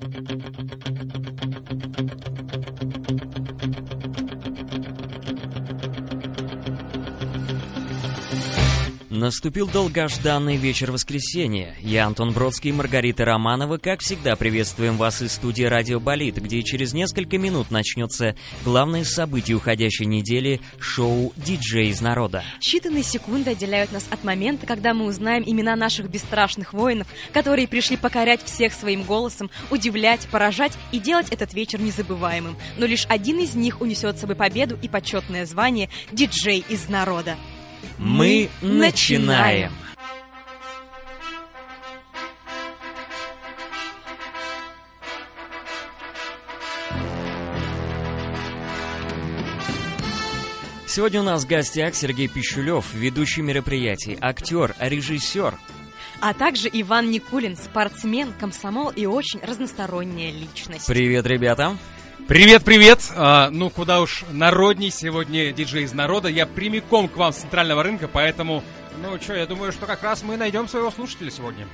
thank 0.00 0.30
you 0.30 0.57
Наступил 9.18 9.66
долгожданный 9.66 10.56
вечер 10.56 10.92
воскресенья. 10.92 11.74
Я, 11.80 12.06
Антон 12.06 12.32
Бродский 12.32 12.70
и 12.70 12.72
Маргарита 12.72 13.24
Романова, 13.24 13.76
как 13.78 13.98
всегда, 13.98 14.36
приветствуем 14.36 14.96
вас 14.96 15.20
из 15.22 15.32
студии 15.32 15.64
«Радио 15.64 15.98
Болит», 15.98 16.36
где 16.36 16.62
через 16.62 16.92
несколько 16.92 17.36
минут 17.36 17.72
начнется 17.72 18.36
главное 18.64 19.02
событие 19.02 19.56
уходящей 19.56 20.06
недели— 20.06 20.60
шоу 20.78 21.32
«Диджей 21.34 21.88
из 21.88 22.00
народа». 22.00 22.44
Считанные 22.60 23.02
секунды 23.02 23.50
отделяют 23.50 23.90
нас 23.90 24.06
от 24.08 24.22
момента, 24.22 24.66
когда 24.66 24.94
мы 24.94 25.06
узнаем 25.06 25.42
имена 25.44 25.74
наших 25.74 26.08
бесстрашных 26.08 26.72
воинов, 26.72 27.08
которые 27.32 27.66
пришли 27.66 27.96
покорять 27.96 28.44
всех 28.44 28.72
своим 28.72 29.02
голосом, 29.02 29.50
удивлять, 29.72 30.28
поражать 30.28 30.78
и 30.92 31.00
делать 31.00 31.30
этот 31.30 31.54
вечер 31.54 31.80
незабываемым. 31.80 32.56
Но 32.76 32.86
лишь 32.86 33.04
один 33.08 33.40
из 33.40 33.56
них 33.56 33.80
унесет 33.80 34.16
с 34.16 34.20
собой 34.20 34.36
победу 34.36 34.78
и 34.80 34.86
почетное 34.86 35.44
звание 35.44 35.90
«Диджей 36.12 36.64
из 36.68 36.88
народа». 36.88 37.36
Мы 37.98 38.48
начинаем! 38.60 39.72
Сегодня 50.86 51.20
у 51.20 51.24
нас 51.24 51.44
в 51.44 51.46
гостях 51.46 51.94
Сергей 51.94 52.26
Пищулев, 52.26 52.92
ведущий 52.92 53.42
мероприятий, 53.42 54.18
актер, 54.20 54.74
режиссер. 54.80 55.54
А 56.20 56.34
также 56.34 56.68
Иван 56.72 57.10
Никулин, 57.10 57.56
спортсмен, 57.56 58.32
комсомол 58.32 58.90
и 58.90 59.06
очень 59.06 59.38
разносторонняя 59.40 60.32
личность. 60.32 60.86
Привет, 60.86 61.26
ребята! 61.26 61.76
Привет, 62.26 62.64
привет! 62.64 63.10
А, 63.14 63.48
ну, 63.50 63.70
куда 63.70 64.00
уж 64.00 64.24
народней 64.30 64.90
сегодня 64.90 65.52
диджей 65.52 65.84
из 65.84 65.92
народа. 65.92 66.28
Я 66.28 66.46
прямиком 66.46 67.08
к 67.08 67.16
вам 67.16 67.32
с 67.32 67.36
центрального 67.36 67.82
рынка, 67.82 68.08
поэтому, 68.08 68.62
ну, 69.02 69.18
что, 69.20 69.34
я 69.34 69.46
думаю, 69.46 69.72
что 69.72 69.86
как 69.86 70.02
раз 70.02 70.22
мы 70.22 70.36
найдем 70.36 70.68
своего 70.68 70.90
слушателя 70.90 71.30
сегодня. 71.30 71.66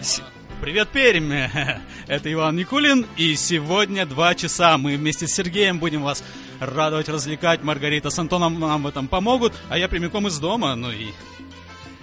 С... 0.00 0.22
Привет, 0.60 0.88
Пермь! 0.88 1.32
Это 2.06 2.32
Иван 2.32 2.56
Никулин, 2.56 3.06
и 3.16 3.34
сегодня 3.36 4.06
два 4.06 4.34
часа 4.34 4.78
мы 4.78 4.96
вместе 4.96 5.26
с 5.26 5.34
Сергеем 5.34 5.78
будем 5.78 6.02
вас 6.02 6.24
радовать, 6.58 7.08
развлекать. 7.08 7.62
Маргарита 7.62 8.08
с 8.10 8.18
Антоном 8.18 8.58
нам 8.58 8.84
в 8.84 8.86
этом 8.86 9.08
помогут, 9.08 9.52
а 9.68 9.76
я 9.76 9.88
прямиком 9.88 10.26
из 10.26 10.38
дома, 10.38 10.74
ну 10.74 10.90
и 10.90 11.08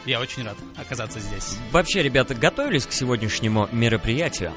я 0.06 0.20
очень 0.20 0.44
рад 0.44 0.58
оказаться 0.78 1.20
здесь. 1.20 1.58
Вообще, 1.72 2.04
ребята, 2.04 2.36
готовились 2.36 2.86
к 2.86 2.92
сегодняшнему 2.92 3.68
мероприятию? 3.72 4.54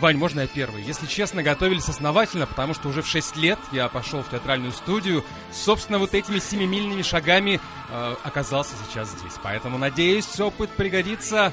Вань, 0.00 0.16
можно 0.16 0.40
я 0.40 0.46
первый? 0.46 0.82
Если 0.82 1.06
честно, 1.06 1.42
готовились 1.42 1.88
основательно, 1.88 2.46
потому 2.46 2.74
что 2.74 2.88
уже 2.88 3.02
в 3.02 3.06
6 3.06 3.36
лет 3.36 3.58
я 3.72 3.88
пошел 3.88 4.22
в 4.22 4.28
театральную 4.28 4.72
студию. 4.72 5.24
Собственно, 5.52 5.98
вот 5.98 6.14
этими 6.14 6.38
семимильными 6.38 7.02
шагами 7.02 7.60
э, 7.90 8.14
оказался 8.22 8.74
сейчас 8.86 9.10
здесь. 9.10 9.34
Поэтому, 9.42 9.78
надеюсь, 9.78 10.38
опыт 10.40 10.70
пригодится. 10.70 11.52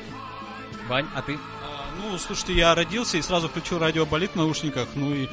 Вань, 0.87 1.07
а 1.15 1.21
ты? 1.21 1.37
Ну, 1.97 2.17
слушайте, 2.17 2.53
я 2.53 2.73
родился 2.73 3.17
и 3.17 3.21
сразу 3.21 3.47
включил 3.47 3.79
радио 3.79 4.05
болит 4.05 4.31
в 4.31 4.35
наушниках. 4.35 4.87
Ну 4.95 5.13
и 5.13 5.29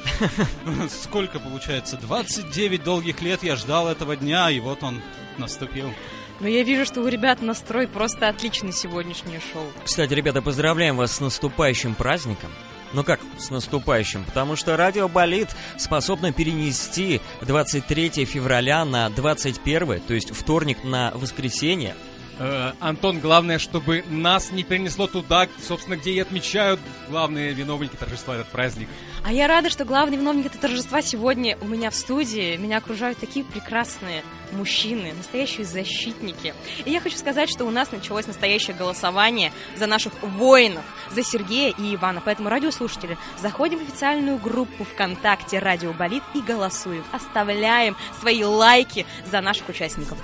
сколько 0.89 1.39
получается? 1.39 1.97
29 1.97 2.83
долгих 2.83 3.21
лет 3.21 3.43
я 3.43 3.55
ждал 3.55 3.87
этого 3.87 4.15
дня, 4.15 4.49
и 4.51 4.59
вот 4.59 4.83
он 4.83 5.01
наступил. 5.37 5.91
Но 6.39 6.47
я 6.47 6.63
вижу, 6.63 6.85
что 6.85 7.01
у 7.01 7.07
ребят 7.07 7.41
настрой 7.41 7.87
просто 7.87 8.29
отличный 8.29 8.71
сегодняшнее 8.71 9.41
шоу. 9.51 9.65
Кстати, 9.83 10.13
ребята, 10.13 10.41
поздравляем 10.41 10.95
вас 10.95 11.13
с 11.13 11.19
наступающим 11.19 11.95
праздником. 11.95 12.49
Ну 12.93 13.03
как, 13.03 13.19
с 13.37 13.49
наступающим, 13.49 14.23
потому 14.25 14.55
что 14.55 14.75
радио 14.75 15.07
болит 15.07 15.49
способно 15.77 16.31
перенести 16.31 17.21
23 17.41 18.25
февраля 18.25 18.83
на 18.83 19.09
21, 19.09 19.99
то 20.01 20.13
есть 20.13 20.31
вторник 20.31 20.83
на 20.83 21.11
воскресенье. 21.11 21.95
Э, 22.39 22.71
Антон, 22.79 23.19
главное, 23.19 23.59
чтобы 23.59 24.03
нас 24.09 24.51
не 24.51 24.63
перенесло 24.63 25.07
туда, 25.07 25.47
собственно, 25.61 25.97
где 25.97 26.11
и 26.11 26.19
отмечают 26.19 26.79
главные 27.09 27.53
виновники 27.53 27.95
торжества 27.95 28.35
этот 28.35 28.47
праздник. 28.47 28.87
А 29.25 29.33
я 29.33 29.47
рада, 29.47 29.69
что 29.69 29.83
главный 29.83 30.17
виновник 30.17 30.45
этого 30.45 30.61
торжества 30.61 31.01
сегодня 31.01 31.57
у 31.61 31.67
меня 31.67 31.91
в 31.91 31.95
студии. 31.95 32.55
Меня 32.55 32.77
окружают 32.77 33.19
такие 33.19 33.43
прекрасные 33.43 34.23
мужчины, 34.51 35.13
настоящие 35.13 35.65
защитники. 35.65 36.53
И 36.85 36.91
я 36.91 36.99
хочу 36.99 37.17
сказать, 37.17 37.49
что 37.49 37.65
у 37.65 37.71
нас 37.71 37.91
началось 37.91 38.27
настоящее 38.27 38.75
голосование 38.75 39.51
за 39.75 39.87
наших 39.87 40.13
воинов, 40.21 40.83
за 41.11 41.23
Сергея 41.23 41.73
и 41.77 41.95
Ивана. 41.95 42.21
Поэтому, 42.23 42.49
радиослушатели, 42.49 43.17
заходим 43.41 43.79
в 43.79 43.81
официальную 43.83 44.37
группу 44.37 44.83
ВКонтакте 44.83 45.59
«Радио 45.59 45.93
Болит» 45.93 46.23
и 46.33 46.41
голосуем. 46.41 47.03
Оставляем 47.11 47.95
свои 48.19 48.43
лайки 48.43 49.05
за 49.29 49.41
наших 49.41 49.69
участников. 49.69 50.17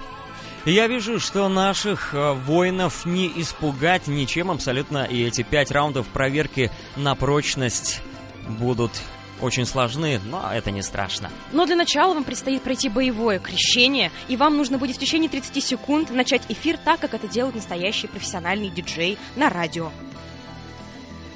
Я 0.65 0.87
вижу, 0.87 1.19
что 1.19 1.47
наших 1.47 2.15
э, 2.15 2.31
воинов 2.33 3.05
не 3.05 3.31
испугать 3.39 4.07
ничем 4.07 4.49
абсолютно, 4.49 5.03
и 5.03 5.23
эти 5.23 5.43
пять 5.43 5.69
раундов 5.69 6.07
проверки 6.07 6.71
на 6.95 7.13
прочность 7.13 8.01
будут 8.47 8.91
очень 9.41 9.65
сложны, 9.65 10.19
но 10.25 10.51
это 10.51 10.71
не 10.71 10.81
страшно. 10.81 11.29
Но 11.51 11.65
для 11.65 11.75
начала 11.75 12.13
вам 12.13 12.23
предстоит 12.23 12.61
пройти 12.61 12.89
боевое 12.89 13.39
крещение, 13.39 14.11
и 14.27 14.37
вам 14.37 14.57
нужно 14.57 14.77
будет 14.77 14.95
в 14.95 14.99
течение 14.99 15.29
30 15.29 15.63
секунд 15.63 16.09
начать 16.11 16.43
эфир 16.49 16.77
так, 16.77 16.99
как 16.99 17.13
это 17.13 17.27
делают 17.27 17.55
настоящие 17.55 18.09
профессиональные 18.09 18.69
диджеи 18.69 19.17
на 19.35 19.49
радио. 19.49 19.91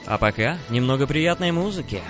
А 0.05 0.17
пока 0.17 0.57
немного 0.69 1.05
приятной 1.05 1.51
музыки. 1.51 2.01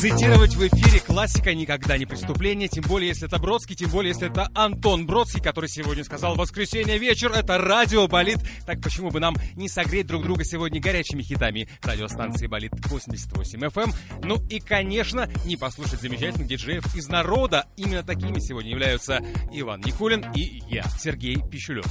Цитировать 0.00 0.54
в 0.54 0.66
эфире 0.66 0.98
классика 1.00 1.52
никогда 1.52 1.98
не 1.98 2.06
преступление, 2.06 2.68
тем 2.68 2.82
более, 2.84 3.08
если 3.08 3.26
это 3.26 3.38
Бродский, 3.38 3.76
тем 3.76 3.90
более, 3.90 4.12
если 4.12 4.30
это 4.30 4.48
Антон 4.54 5.04
Бродский, 5.04 5.42
который 5.42 5.68
сегодня 5.68 6.04
сказал 6.04 6.36
«Воскресенье 6.36 6.96
вечер, 6.96 7.32
это 7.32 7.58
радио 7.58 8.08
болит». 8.08 8.38
Так 8.64 8.80
почему 8.80 9.10
бы 9.10 9.20
нам 9.20 9.36
не 9.56 9.68
согреть 9.68 10.06
друг 10.06 10.22
друга 10.22 10.42
сегодня 10.42 10.80
горячими 10.80 11.20
хитами 11.20 11.68
радиостанции 11.82 12.46
«Болит» 12.46 12.72
88 12.86 13.60
FM? 13.60 13.82
Эм? 13.82 13.92
Ну 14.24 14.42
и, 14.48 14.58
конечно, 14.58 15.28
не 15.44 15.58
послушать 15.58 16.00
замечательных 16.00 16.48
диджеев 16.48 16.96
из 16.96 17.06
народа. 17.08 17.66
Именно 17.76 18.02
такими 18.02 18.38
сегодня 18.38 18.70
являются 18.70 19.20
Иван 19.52 19.82
Никулин 19.82 20.24
и 20.34 20.62
я, 20.70 20.84
Сергей 20.98 21.36
Пищулев. 21.50 21.84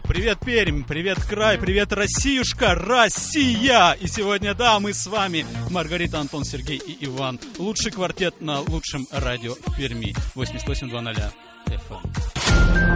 Привет, 0.00 0.38
Пермь, 0.40 0.84
привет, 0.84 1.18
край, 1.28 1.58
привет, 1.58 1.92
Россиюшка, 1.92 2.74
Россия! 2.74 3.92
И 3.92 4.06
сегодня, 4.06 4.54
да, 4.54 4.80
мы 4.80 4.94
с 4.94 5.06
вами, 5.06 5.44
Маргарита, 5.70 6.18
Антон, 6.18 6.44
Сергей 6.44 6.78
и 6.78 7.04
Иван. 7.04 7.38
Лучший 7.58 7.92
квартет 7.92 8.40
на 8.40 8.60
лучшем 8.60 9.06
радио 9.10 9.54
в 9.54 9.76
Перми. 9.76 10.14
8820 10.34 11.34
FM. 11.66 12.92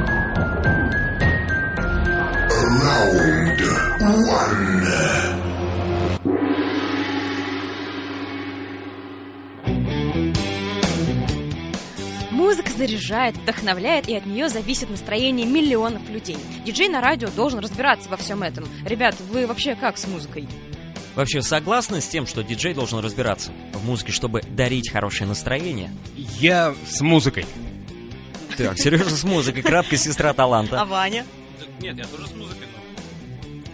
Round 2.82 3.60
one. 4.28 5.45
Музыка 12.46 12.70
заряжает, 12.70 13.36
вдохновляет, 13.36 14.08
и 14.08 14.14
от 14.14 14.24
нее 14.24 14.48
зависит 14.48 14.88
настроение 14.88 15.44
миллионов 15.44 16.08
людей. 16.08 16.36
Диджей 16.64 16.86
на 16.86 17.00
радио 17.00 17.28
должен 17.28 17.58
разбираться 17.58 18.08
во 18.08 18.16
всем 18.16 18.44
этом. 18.44 18.68
Ребят, 18.84 19.16
вы 19.32 19.48
вообще 19.48 19.74
как 19.74 19.98
с 19.98 20.06
музыкой? 20.06 20.46
Вообще 21.16 21.42
согласны 21.42 22.00
с 22.00 22.06
тем, 22.06 22.24
что 22.24 22.44
диджей 22.44 22.72
должен 22.72 23.00
разбираться 23.00 23.50
в 23.72 23.84
музыке, 23.84 24.12
чтобы 24.12 24.42
дарить 24.42 24.92
хорошее 24.92 25.26
настроение? 25.26 25.90
Я 26.38 26.76
с 26.88 27.00
музыкой. 27.00 27.46
Так, 28.56 28.78
Сережа 28.78 29.10
с 29.10 29.24
музыкой, 29.24 29.62
краткая 29.62 29.98
сестра 29.98 30.32
таланта. 30.32 30.80
А 30.80 30.84
Ваня? 30.84 31.26
Нет, 31.80 31.98
я 31.98 32.04
тоже 32.04 32.28
с 32.28 32.32
музыкой. 32.32 32.68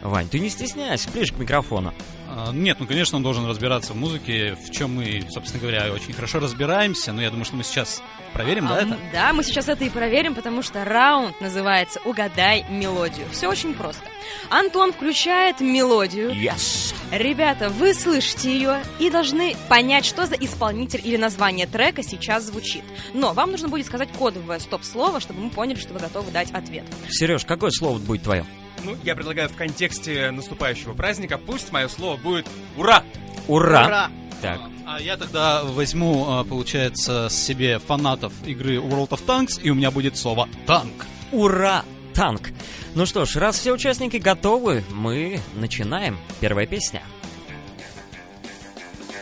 Вань, 0.02 0.28
ты 0.28 0.40
не 0.40 0.48
стесняйся, 0.48 1.10
ближе 1.10 1.32
к 1.32 1.38
микрофону. 1.38 1.94
А, 2.28 2.50
нет, 2.52 2.78
ну, 2.80 2.86
конечно, 2.86 3.16
он 3.16 3.22
должен 3.22 3.46
разбираться 3.46 3.92
в 3.92 3.96
музыке, 3.96 4.56
в 4.56 4.70
чем 4.70 4.96
мы, 4.96 5.24
собственно 5.30 5.60
говоря, 5.60 5.92
очень 5.92 6.12
хорошо 6.12 6.40
разбираемся, 6.40 7.12
но 7.12 7.22
я 7.22 7.30
думаю, 7.30 7.44
что 7.44 7.56
мы 7.56 7.62
сейчас 7.62 8.02
проверим, 8.32 8.66
а, 8.66 8.68
да, 8.70 8.82
это? 8.82 8.98
Да, 9.12 9.32
мы 9.32 9.44
сейчас 9.44 9.68
это 9.68 9.84
и 9.84 9.90
проверим, 9.90 10.34
потому 10.34 10.62
что 10.62 10.84
раунд 10.84 11.40
называется 11.40 12.00
«Угадай 12.04 12.64
мелодию». 12.70 13.26
Все 13.30 13.48
очень 13.48 13.74
просто. 13.74 14.02
Антон 14.48 14.92
включает 14.92 15.60
мелодию. 15.60 16.30
Yes. 16.30 16.94
Ребята, 17.10 17.68
вы 17.68 17.92
слышите 17.92 18.52
ее 18.52 18.82
и 18.98 19.10
должны 19.10 19.54
понять, 19.68 20.06
что 20.06 20.26
за 20.26 20.34
исполнитель 20.34 21.02
или 21.04 21.18
название 21.18 21.66
трека 21.66 22.02
сейчас 22.02 22.44
звучит. 22.44 22.82
Но 23.12 23.34
вам 23.34 23.50
нужно 23.52 23.68
будет 23.68 23.86
сказать 23.86 24.08
кодовое 24.18 24.58
стоп-слово, 24.58 25.20
чтобы 25.20 25.40
мы 25.42 25.50
поняли, 25.50 25.78
что 25.78 25.92
вы 25.92 26.00
готовы 26.00 26.30
дать 26.30 26.50
ответ. 26.52 26.84
Сереж, 27.10 27.44
какое 27.44 27.70
слово 27.70 27.98
будет 27.98 28.22
твое? 28.22 28.46
Ну, 28.84 28.96
я 29.04 29.14
предлагаю 29.14 29.48
в 29.48 29.54
контексте 29.54 30.30
наступающего 30.30 30.94
праздника, 30.94 31.38
пусть 31.38 31.72
мое 31.72 31.88
слово 31.88 32.16
будет 32.16 32.46
«Ура!». 32.76 33.04
Ура! 33.48 33.86
Ура! 33.86 34.10
Так. 34.40 34.60
А 34.86 35.00
я 35.00 35.16
тогда 35.16 35.62
возьму, 35.62 36.26
а, 36.28 36.44
получается, 36.44 37.28
себе 37.30 37.78
фанатов 37.78 38.32
игры 38.44 38.76
World 38.76 39.10
of 39.10 39.24
Tanks, 39.24 39.60
и 39.62 39.70
у 39.70 39.74
меня 39.74 39.90
будет 39.90 40.16
слово 40.16 40.48
«танк». 40.66 41.06
Ура! 41.30 41.84
Танк. 42.14 42.50
Ну 42.94 43.06
что 43.06 43.24
ж, 43.24 43.36
раз 43.36 43.58
все 43.58 43.72
участники 43.72 44.18
готовы, 44.18 44.84
мы 44.90 45.40
начинаем. 45.54 46.18
Первая 46.40 46.66
песня. 46.66 47.02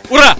Ура! 0.08 0.37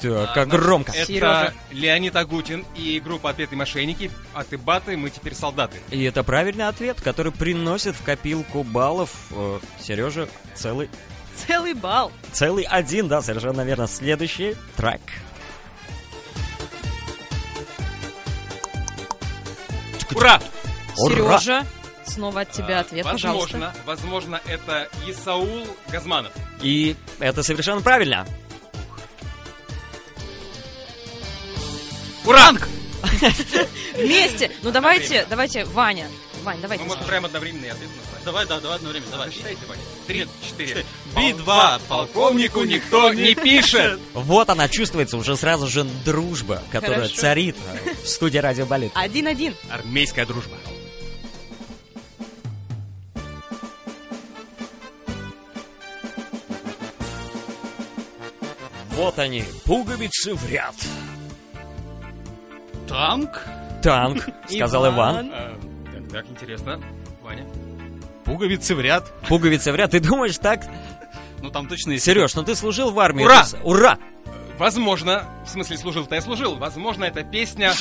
Так, 0.00 0.34
как 0.34 0.48
громко. 0.48 0.92
Это 0.92 1.06
Серёжа. 1.06 1.54
Леонид 1.70 2.14
Агутин 2.16 2.64
и 2.74 3.00
группа 3.00 3.30
«Отпетые 3.30 3.58
мошенники». 3.58 4.10
А 4.34 4.44
ты 4.44 4.58
баты, 4.58 4.96
мы 4.96 5.10
теперь 5.10 5.34
солдаты. 5.34 5.78
И 5.90 6.02
это 6.04 6.22
правильный 6.22 6.68
ответ, 6.68 7.00
который 7.00 7.32
приносит 7.32 7.94
в 7.96 8.02
копилку 8.02 8.62
баллов 8.62 9.10
э, 9.30 9.58
Сережа 9.80 10.28
целый, 10.54 10.90
Целый 11.46 11.74
бал. 11.74 12.12
целый 12.32 12.64
один, 12.64 13.08
да, 13.08 13.20
совершенно 13.22 13.62
верно. 13.62 13.86
Следующий 13.86 14.56
трек. 14.76 15.00
Ура! 20.14 20.40
Ура! 20.98 21.38
Сережа, 21.38 21.66
снова 22.06 22.40
от 22.42 22.50
тебя 22.52 22.78
А, 22.78 22.80
ответ, 22.80 23.04
возможно, 23.04 23.32
пожалуйста. 23.32 23.74
возможно, 23.84 24.40
это 24.46 24.88
Исаул 25.06 25.66
Газманов. 25.90 26.32
И 26.62 26.96
это 27.18 27.42
совершенно 27.42 27.80
правильно. 27.82 28.26
Ура! 32.26 32.52
Вместе. 33.96 34.50
Ну 34.62 34.72
давайте, 34.72 35.26
давайте, 35.30 35.64
Ваня. 35.64 36.08
Вань, 36.42 36.60
давайте. 36.60 36.84
Мы 36.84 36.88
можем 36.88 37.02
скажем. 37.02 37.08
прям 37.08 37.24
одновременный 37.24 37.70
ответ 37.70 37.88
назвать. 37.96 38.24
Давай, 38.24 38.46
да, 38.46 38.60
давай 38.60 38.76
одно 38.76 38.90
время, 38.90 39.06
давай. 39.10 39.30
Считайте, 39.32 39.60
Ваня. 39.66 39.82
Три, 40.06 40.26
четыре. 40.44 40.84
Би-2, 41.16 41.80
Полковнику 41.88 42.62
никто 42.62 43.12
не 43.12 43.34
пишет. 43.34 43.98
Вот 44.14 44.48
она 44.48 44.68
чувствуется 44.68 45.16
уже 45.16 45.36
сразу 45.36 45.66
же 45.66 45.84
дружба, 46.04 46.62
которая 46.70 46.98
Хорошо. 47.00 47.16
царит 47.16 47.56
в 48.02 48.08
студии 48.08 48.38
Радио 48.38 48.66
Балет. 48.66 48.92
Один-один. 48.94 49.54
Армейская 49.70 50.26
дружба. 50.26 50.56
Вот 58.90 59.18
они, 59.18 59.44
пуговицы 59.64 60.34
в 60.34 60.48
ряд. 60.50 60.74
Танк? 62.88 63.44
Танк, 63.82 64.28
сказал 64.48 64.88
Иван. 64.88 65.30
А, 65.32 65.58
так, 65.92 66.08
так, 66.10 66.30
интересно. 66.30 66.80
Ваня. 67.22 67.44
Пуговицы 68.24 68.74
в 68.74 68.80
ряд. 68.80 69.12
Пуговицы 69.28 69.72
в 69.72 69.76
ряд. 69.76 69.92
Ты 69.92 70.00
думаешь 70.00 70.38
так? 70.38 70.64
Ну 71.40 71.50
там 71.50 71.68
точно 71.68 71.92
есть... 71.92 72.04
Сереж, 72.04 72.34
ну 72.34 72.42
ты 72.42 72.54
служил 72.54 72.90
в 72.90 72.98
армии. 72.98 73.24
Ура! 73.24 73.44
Ура! 73.62 73.98
Возможно, 74.58 75.24
в 75.44 75.50
смысле 75.50 75.76
служил-то 75.76 76.14
я 76.14 76.22
служил. 76.22 76.56
Возможно, 76.56 77.04
это 77.04 77.22
песня 77.22 77.72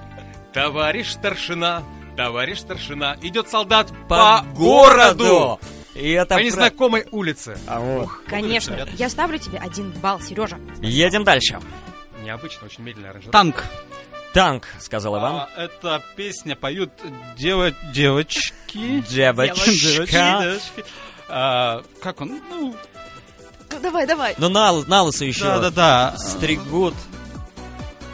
«Товарищ 0.52 1.12
старшина, 1.12 1.82
товарищ 2.16 2.58
старшина, 2.58 3.16
идет 3.22 3.48
солдат 3.48 3.92
по, 4.08 4.44
городу, 4.54 5.60
И 5.94 6.10
это 6.10 6.34
по 6.34 6.40
незнакомой 6.40 7.06
улице». 7.10 7.58
А 7.66 7.80
вот. 7.80 8.08
Конечно. 8.26 8.74
ряд. 8.74 8.88
Я 8.90 9.08
ставлю 9.08 9.38
тебе 9.38 9.58
один 9.58 9.90
балл, 9.92 10.20
Сережа. 10.20 10.58
Едем 10.80 11.24
дальше. 11.24 11.58
Необычно, 12.22 12.66
очень 12.66 12.82
аранжировка. 12.82 13.30
Танк. 13.30 13.64
Танк, 14.32 14.66
сказал 14.80 15.18
Иван. 15.18 15.34
А, 15.34 15.48
эта 15.56 16.02
песня 16.16 16.56
поют 16.56 16.90
дева... 17.36 17.72
девочки. 17.92 19.04
Девочка. 19.08 19.70
девочки. 20.10 20.84
А, 21.28 21.82
как 22.02 22.20
он? 22.20 22.40
Ну, 22.50 22.74
Ну 23.70 23.80
давай, 23.80 24.06
давай. 24.06 24.34
Ну 24.38 24.48
на, 24.48 24.72
на 24.72 25.02
лысо 25.02 25.24
еще 25.24 25.44
да-да-да. 25.44 26.16
стригут, 26.18 26.94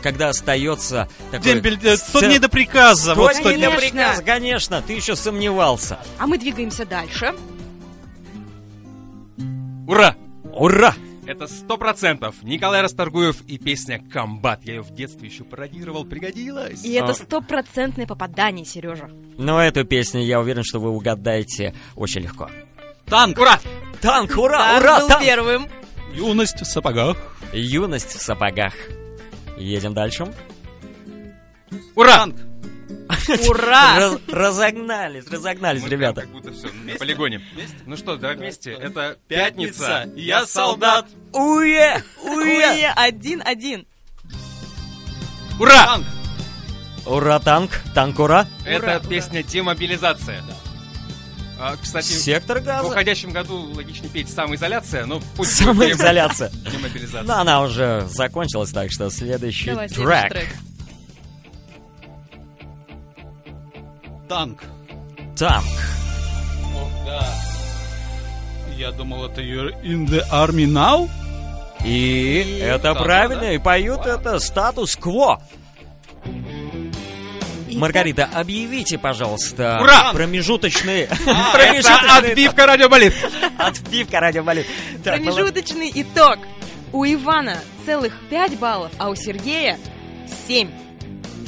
когда 0.02 0.28
остается 0.30 1.08
такой... 1.30 1.54
Дембель, 1.54 1.78
э, 1.84 1.96
100 1.96 2.18
сцен- 2.18 2.28
дней 2.28 2.38
до 2.38 2.48
приказа. 2.48 3.12
Сто 3.12 3.20
Вот 3.22 3.32
дней 3.32 3.40
100 3.42 3.52
дней 3.52 3.62
до 3.66 3.76
приказа, 3.76 4.22
конечно, 4.24 4.82
ты 4.82 4.92
еще 4.94 5.14
сомневался. 5.14 5.98
А 6.18 6.26
мы 6.26 6.38
двигаемся 6.38 6.84
дальше. 6.84 7.34
Ура! 9.86 10.16
Ура! 10.52 10.94
Это 11.28 11.46
сто 11.46 11.76
процентов 11.76 12.36
Николай 12.42 12.80
Расторгуев 12.80 13.42
и 13.46 13.58
песня 13.58 14.02
«Комбат». 14.10 14.64
Я 14.64 14.76
ее 14.76 14.80
в 14.80 14.94
детстве 14.94 15.28
еще 15.28 15.44
пародировал, 15.44 16.06
пригодилась. 16.06 16.82
И 16.82 16.94
это 16.94 17.10
А. 17.10 17.14
стопроцентное 17.14 18.06
попадание, 18.06 18.64
Сережа. 18.64 19.10
Но 19.36 19.62
эту 19.62 19.84
песню, 19.84 20.22
я 20.22 20.40
уверен, 20.40 20.64
что 20.64 20.80
вы 20.80 20.88
угадаете 20.88 21.74
очень 21.96 22.22
легко. 22.22 22.48
Танк. 23.04 23.36
Ура! 23.38 23.60
Танк, 24.00 24.38
ура, 24.38 24.58
Танк 24.58 24.82
ура, 24.82 25.00
был 25.00 25.08
танк! 25.08 25.22
первым. 25.22 25.68
Юность 26.14 26.62
в 26.62 26.64
сапогах. 26.64 27.18
Юность 27.52 28.16
в 28.16 28.22
сапогах. 28.22 28.72
Едем 29.58 29.92
дальше. 29.92 30.32
Ура! 31.94 32.16
Танк. 32.20 32.36
Ура! 33.48 33.96
Раз- 33.96 34.18
разогнались, 34.28 35.26
разогнались, 35.28 35.82
Мы 35.82 35.88
ребята. 35.88 36.22
Как 36.22 36.30
будто 36.30 36.52
все 36.52 36.68
на 36.84 36.94
полигоне. 36.96 37.40
Ну 37.86 37.96
что, 37.96 38.16
давай 38.16 38.36
вместе. 38.36 38.72
Это 38.72 39.16
Пятница. 39.28 40.04
пятница. 40.06 40.20
Я 40.20 40.46
солдат. 40.46 41.06
Уе! 41.32 42.02
Уе! 42.22 42.88
Один-один. 42.94 43.86
Ура! 45.58 45.84
Танк. 45.86 46.06
Ура, 47.06 47.38
танк! 47.40 47.70
Танк, 47.94 48.18
ура! 48.18 48.46
Это 48.66 48.84
Ура, 48.84 49.00
песня 49.00 49.42
«Демобилизация». 49.42 50.42
А, 51.60 51.74
кстати, 51.76 52.06
Сектор 52.12 52.60
в 52.60 52.64
газа. 52.64 52.86
уходящем 52.86 53.32
году 53.32 53.56
логичнее 53.74 54.10
петь 54.10 54.30
«Самоизоляция», 54.30 55.06
но 55.06 55.20
пусть 55.36 55.56
Самоизоляция. 55.56 56.50
дем- 56.50 56.70
демобилизация. 56.72 57.22
Но 57.24 57.38
она 57.40 57.62
уже 57.62 58.06
закончилась, 58.10 58.70
так 58.70 58.92
что 58.92 59.10
следующий 59.10 59.70
Давай 59.70 59.88
следующий 59.88 60.28
трек. 60.28 60.48
Танк. 64.28 64.62
Танк. 65.38 65.64
О, 66.74 66.88
да. 67.06 67.26
Я 68.76 68.92
думал, 68.92 69.24
это 69.24 69.40
You're 69.40 69.72
in 69.82 70.06
the 70.06 70.22
army 70.30 70.66
now? 70.66 71.08
И 71.82 72.58
это 72.60 72.92
да, 72.92 72.94
правильно, 72.94 73.42
да. 73.42 73.52
и 73.52 73.58
поют 73.58 74.04
это 74.04 74.38
статус-кво. 74.38 75.40
Маргарита, 77.72 78.28
объявите, 78.34 78.98
пожалуйста, 78.98 79.78
Ура! 79.80 80.12
промежуточные... 80.12 81.04
Это 81.04 81.50
промежуточные- 81.54 82.30
отбивка 82.30 82.66
радиоболит. 82.66 83.14
Отбивка 83.56 84.20
радиоболит. 84.20 84.66
Промежуточный 85.04 85.90
итог. 85.94 86.38
У 86.92 87.04
Ивана 87.04 87.58
целых 87.86 88.12
5 88.30 88.58
баллов, 88.58 88.92
а 88.98 89.08
у 89.10 89.14
Сергея 89.14 89.78
7. 90.48 90.87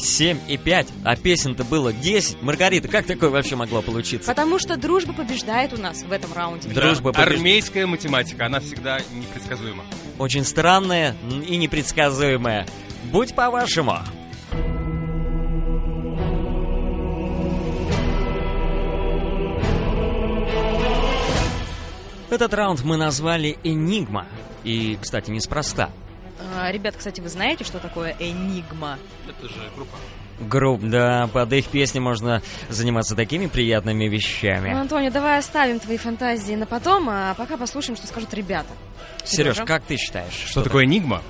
7 0.00 0.38
и 0.48 0.56
5, 0.56 0.88
а 1.04 1.16
песен-то 1.16 1.64
было 1.64 1.92
10. 1.92 2.42
Маргарита, 2.42 2.88
как 2.88 3.06
такое 3.06 3.30
вообще 3.30 3.56
могло 3.56 3.82
получиться? 3.82 4.28
Потому 4.30 4.58
что 4.58 4.76
дружба 4.76 5.12
побеждает 5.12 5.72
у 5.72 5.76
нас 5.76 6.02
в 6.02 6.10
этом 6.12 6.32
раунде. 6.32 6.68
Дружба 6.68 7.10
побежд- 7.12 7.22
Армейская 7.36 7.86
математика, 7.86 8.46
она 8.46 8.60
всегда 8.60 8.98
непредсказуема. 9.14 9.84
Очень 10.18 10.44
странная 10.44 11.16
и 11.46 11.56
непредсказуемая. 11.56 12.66
Будь 13.12 13.34
по-вашему. 13.34 13.98
Этот 22.30 22.54
раунд 22.54 22.84
мы 22.84 22.96
назвали 22.96 23.58
«Энигма». 23.64 24.26
И, 24.62 24.98
кстати, 25.00 25.30
неспроста. 25.30 25.90
А, 26.56 26.70
ребят, 26.72 26.94
кстати, 26.96 27.20
вы 27.20 27.28
знаете, 27.28 27.64
что 27.64 27.78
такое 27.78 28.16
энигма? 28.18 28.98
Это 29.28 29.48
же 29.48 29.60
группа. 29.76 29.96
Групп, 30.40 30.80
да, 30.82 31.28
под 31.30 31.52
их 31.52 31.66
песни 31.66 31.98
можно 31.98 32.40
заниматься 32.70 33.14
такими 33.14 33.46
приятными 33.46 34.06
Ну, 34.06 34.10
вещами. 34.10 34.72
Антонио, 34.72 35.10
давай 35.10 35.38
оставим 35.38 35.78
твои 35.80 35.98
фантазии 35.98 36.54
на 36.54 36.64
потом, 36.64 37.08
а 37.10 37.34
пока 37.34 37.58
послушаем, 37.58 37.96
что 37.96 38.06
скажут 38.06 38.32
ребята. 38.32 38.70
Сереж, 39.24 39.56
Сережа? 39.56 39.64
как 39.66 39.82
ты 39.84 39.96
считаешь? 39.98 40.32
Что 40.32 40.62
такое 40.62 40.84
«Энигма»? 40.86 41.22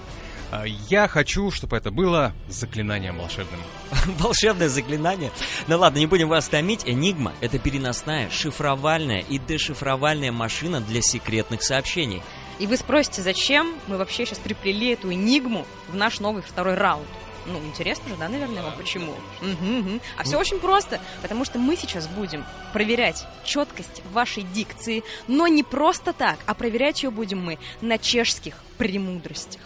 А, 0.52 0.64
Я 0.64 1.08
хочу, 1.08 1.50
чтобы 1.50 1.76
это 1.76 1.90
было 1.90 2.32
заклинанием 2.48 3.18
волшебным. 3.18 3.60
Волшебное 4.18 4.68
заклинание. 4.68 5.30
Ну 5.66 5.78
ладно, 5.78 5.98
не 5.98 6.06
будем 6.06 6.28
вас 6.28 6.48
томить. 6.48 6.82
Энигма— 6.86 7.32
это 7.40 7.58
переносная, 7.58 8.30
шифровальная 8.30 9.20
и 9.20 9.38
дешифровальная 9.38 10.30
машина 10.32 10.80
для 10.80 11.02
секретных 11.02 11.62
сообщений. 11.64 12.22
И 12.60 12.66
вы 12.66 12.76
спросите, 12.76 13.22
зачем 13.22 13.74
мы 13.86 13.96
вообще 13.96 14.26
сейчас 14.26 14.38
приплели 14.38 14.90
эту 14.90 15.10
энигму 15.10 15.66
в 15.88 15.96
наш 15.96 16.20
новый 16.20 16.42
второй 16.42 16.74
раунд? 16.74 17.08
Ну, 17.46 17.58
интересно 17.58 18.10
же, 18.10 18.16
да, 18.16 18.28
наверное, 18.28 18.62
вам 18.62 18.74
почему? 18.76 19.14
Мгм, 19.40 19.78
мгм. 19.78 20.00
А 20.18 20.24
все 20.24 20.38
очень 20.38 20.58
просто, 20.58 21.00
потому 21.22 21.46
что 21.46 21.58
мы 21.58 21.74
сейчас 21.74 22.06
будем 22.06 22.44
проверять 22.74 23.24
четкость 23.44 24.02
вашей 24.12 24.42
дикции, 24.42 25.02
но 25.26 25.46
не 25.46 25.62
просто 25.62 26.12
так, 26.12 26.38
а 26.44 26.52
проверять 26.52 27.02
ее 27.02 27.10
будем 27.10 27.42
мы 27.42 27.58
на 27.80 27.96
чешских 27.96 28.56
премудростях. 28.76 29.62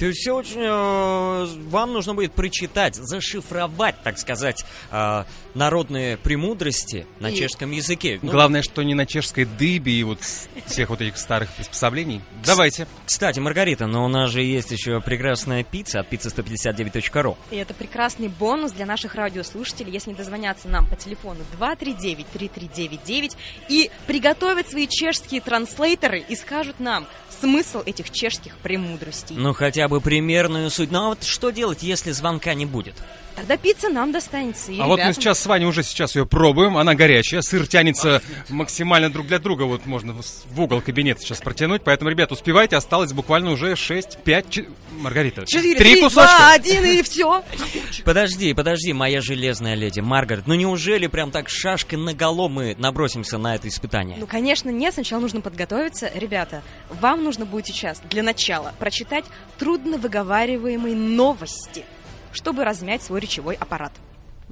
Ты 0.00 0.12
все 0.12 0.32
очень... 0.34 0.62
э, 0.62 1.46
вам 1.68 1.92
нужно 1.92 2.14
будет 2.14 2.32
прочитать, 2.32 2.94
зашифровать, 2.94 3.96
так 4.02 4.18
сказать, 4.18 4.64
э, 4.90 5.24
народные 5.52 6.16
премудрости 6.16 7.06
на 7.18 7.30
И- 7.30 7.36
чешском 7.36 7.70
языке. 7.70 8.18
Ну, 8.22 8.30
Главное, 8.30 8.62
что 8.62 8.82
не 8.82 8.94
на 8.94 9.04
чешской 9.04 9.44
дыбе 9.44 9.92
и 9.92 10.02
вот 10.02 10.20
всех 10.64 10.88
вот 10.88 11.02
этих 11.02 11.18
старых 11.18 11.50
приспособлений. 11.50 12.22
Давайте. 12.46 12.86
Кстати, 13.04 13.40
Маргарита, 13.40 13.86
но 13.86 14.06
у 14.06 14.08
нас 14.08 14.30
же 14.30 14.40
есть 14.40 14.70
еще 14.70 15.02
прекрасная 15.02 15.64
пицца 15.64 16.00
от 16.00 16.10
pizza159.ru. 16.10 17.36
И 17.50 17.56
это 17.56 17.74
прекрасный 17.74 18.28
бонус 18.28 18.72
для 18.72 18.86
наших 18.86 19.14
радиослушателей, 19.14 19.92
если 19.92 20.12
не 20.12 20.16
дозвонятся 20.16 20.68
нам 20.68 20.86
по 20.86 20.96
телефону 20.96 21.40
239-3399 21.60 23.36
и 23.68 23.90
приготовят 24.06 24.70
свои 24.70 24.86
чешские 24.88 25.42
транслейтеры 25.42 26.20
и 26.26 26.34
скажут 26.36 26.80
нам 26.80 27.06
смысл 27.40 27.82
этих 27.84 28.10
чешских 28.10 28.56
премудростей. 28.58 29.36
Ну, 29.36 29.52
хотя 29.52 29.88
бы 29.88 29.89
примерную 29.98 30.70
суть. 30.70 30.92
Ну, 30.92 31.06
а 31.06 31.08
вот 31.08 31.24
что 31.24 31.50
делать, 31.50 31.82
если 31.82 32.12
звонка 32.12 32.54
не 32.54 32.66
будет? 32.66 32.94
Тогда 33.40 33.56
пицца 33.56 33.88
нам 33.88 34.12
достанется. 34.12 34.70
И 34.70 34.78
А 34.78 34.84
вот 34.84 34.98
мы 34.98 35.04
ребятам. 35.06 35.14
сейчас 35.14 35.38
с 35.40 35.46
Ваней 35.46 35.66
уже 35.66 35.82
сейчас 35.82 36.14
ее 36.14 36.26
пробуем. 36.26 36.76
Она 36.76 36.94
горячая, 36.94 37.40
сыр 37.42 37.66
тянется 37.66 38.22
максимально 38.48 39.10
друг 39.10 39.26
для 39.26 39.38
друга. 39.38 39.62
Вот 39.62 39.86
можно 39.86 40.14
в 40.14 40.60
угол 40.60 40.80
кабинета 40.82 41.22
сейчас 41.22 41.40
протянуть. 41.40 41.82
Поэтому, 41.84 42.10
ребят, 42.10 42.32
успевайте. 42.32 42.76
Осталось 42.76 43.12
буквально 43.12 43.50
уже 43.52 43.76
6, 43.76 44.18
5... 44.24 44.60
Маргарита, 45.00 45.46
Четыре, 45.46 45.78
три 45.78 45.92
три, 45.94 46.02
кусочка. 46.02 46.36
два, 46.36 46.52
один 46.52 46.84
и 46.84 47.00
все. 47.02 47.42
Подожди, 48.04 48.52
подожди, 48.52 48.92
моя 48.92 49.22
железная 49.22 49.74
леди 49.74 50.00
Маргарет. 50.00 50.46
Ну 50.46 50.54
неужели 50.54 51.06
прям 51.06 51.30
так 51.30 51.48
шашкой 51.48 51.98
наголо 51.98 52.48
мы 52.48 52.74
набросимся 52.78 53.38
на 53.38 53.54
это 53.54 53.66
испытание? 53.68 54.18
Ну, 54.18 54.26
конечно, 54.26 54.68
нет. 54.68 54.92
Сначала 54.92 55.20
нужно 55.20 55.40
подготовиться. 55.40 56.10
Ребята, 56.14 56.62
вам 56.90 57.24
нужно 57.24 57.46
будет 57.46 57.66
сейчас 57.66 58.02
для 58.10 58.22
начала 58.22 58.74
прочитать 58.78 59.24
трудно 59.58 59.96
выговариваемые 59.96 60.94
новости, 60.94 61.84
чтобы 62.32 62.64
размять 62.64 63.02
свой 63.02 63.20
речевой 63.20 63.54
аппарат. 63.54 63.92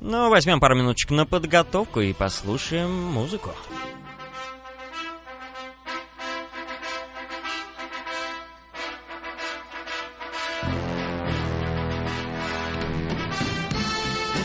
Ну, 0.00 0.30
возьмем 0.30 0.60
пару 0.60 0.76
минуточек 0.76 1.10
на 1.10 1.26
подготовку 1.26 2.00
и 2.00 2.12
послушаем 2.12 2.90
музыку. 2.90 3.50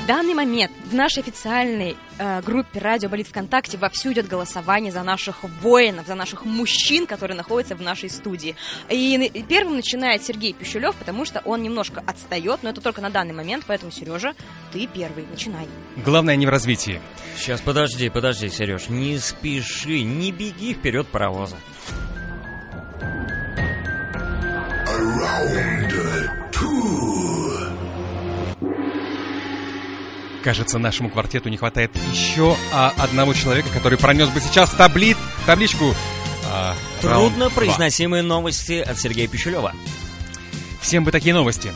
В 0.03 0.05
данный 0.05 0.33
момент 0.33 0.73
в 0.83 0.93
нашей 0.93 1.19
официальной 1.19 1.95
э, 2.19 2.41
группе 2.41 2.77
«Радио 2.77 3.07
Болит 3.07 3.25
ВКонтакте» 3.27 3.77
вовсю 3.77 4.11
идет 4.11 4.27
голосование 4.27 4.91
за 4.91 5.01
наших 5.01 5.45
воинов, 5.61 6.07
за 6.07 6.15
наших 6.15 6.43
мужчин, 6.43 7.07
которые 7.07 7.37
находятся 7.37 7.77
в 7.77 7.81
нашей 7.81 8.09
студии. 8.09 8.57
И, 8.89 9.45
первым 9.47 9.77
начинает 9.77 10.21
Сергей 10.21 10.51
Пищулев, 10.51 10.93
потому 10.97 11.23
что 11.23 11.39
он 11.45 11.63
немножко 11.63 12.03
отстает, 12.05 12.63
но 12.63 12.71
это 12.71 12.81
только 12.81 12.99
на 12.99 13.11
данный 13.11 13.33
момент, 13.33 13.63
поэтому, 13.65 13.93
Сережа, 13.93 14.33
ты 14.73 14.87
первый, 14.87 15.25
начинай. 15.31 15.69
Главное 15.95 16.35
не 16.35 16.47
в 16.47 16.49
развитии. 16.49 16.99
Сейчас, 17.37 17.61
подожди, 17.61 18.09
подожди, 18.09 18.49
Сереж, 18.49 18.89
не 18.89 19.17
спеши, 19.19 20.01
не 20.01 20.33
беги 20.33 20.73
вперед 20.73 21.07
паровоза. 21.07 21.55
Кажется, 30.43 30.77
нашему 30.77 31.09
квартету 31.09 31.47
не 31.47 31.55
хватает 31.55 31.91
еще 32.11 32.57
а, 32.73 32.93
одного 32.97 33.33
человека, 33.33 33.69
который 33.69 33.97
пронес 33.97 34.27
бы 34.27 34.41
сейчас 34.41 34.69
таблит, 34.71 35.15
табличку. 35.45 35.95
а, 36.51 36.75
Трудно 37.01 37.49
произносимые 37.49 38.23
новости 38.23 38.73
от 38.73 38.99
Сергея 38.99 39.29
Пищулева. 39.29 39.73
Всем 40.81 41.05
бы 41.05 41.11
такие 41.11 41.33
новости. 41.33 41.71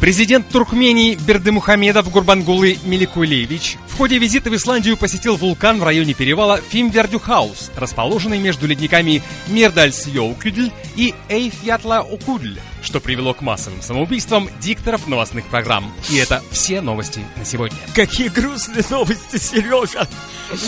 Президент 0.00 0.46
Туркмении 0.50 1.14
Бердымухамедов 1.14 2.10
Гурбангулы 2.10 2.78
Меликулевич 2.84 3.78
в 3.88 3.96
ходе 3.96 4.18
визита 4.18 4.50
в 4.50 4.54
Исландию 4.54 4.98
посетил 4.98 5.36
вулкан 5.36 5.78
в 5.78 5.84
районе 5.84 6.12
перевала 6.12 6.60
Фимвердюхаус, 6.60 7.70
расположенный 7.74 8.38
между 8.38 8.66
ледниками 8.66 9.22
Мердальсьоукюдль 9.48 10.70
и 10.96 11.14
Эйфьятла-Окудль, 11.30 12.60
что 12.82 13.00
привело 13.00 13.32
к 13.32 13.40
массовым 13.40 13.80
самоубийствам 13.80 14.50
дикторов 14.60 15.06
новостных 15.06 15.46
программ. 15.46 15.90
И 16.10 16.16
это 16.16 16.42
все 16.50 16.82
новости 16.82 17.24
на 17.36 17.46
сегодня. 17.46 17.78
Какие 17.94 18.28
грустные 18.28 18.84
новости, 18.90 19.38
Сережа! 19.38 20.06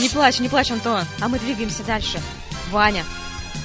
Не 0.00 0.08
плачь, 0.08 0.40
не 0.40 0.49
плачь, 0.49 0.70
Антон, 0.70 1.02
а 1.20 1.28
мы 1.28 1.38
двигаемся 1.38 1.85
дальше. 1.85 2.18
Ваня, 2.70 3.04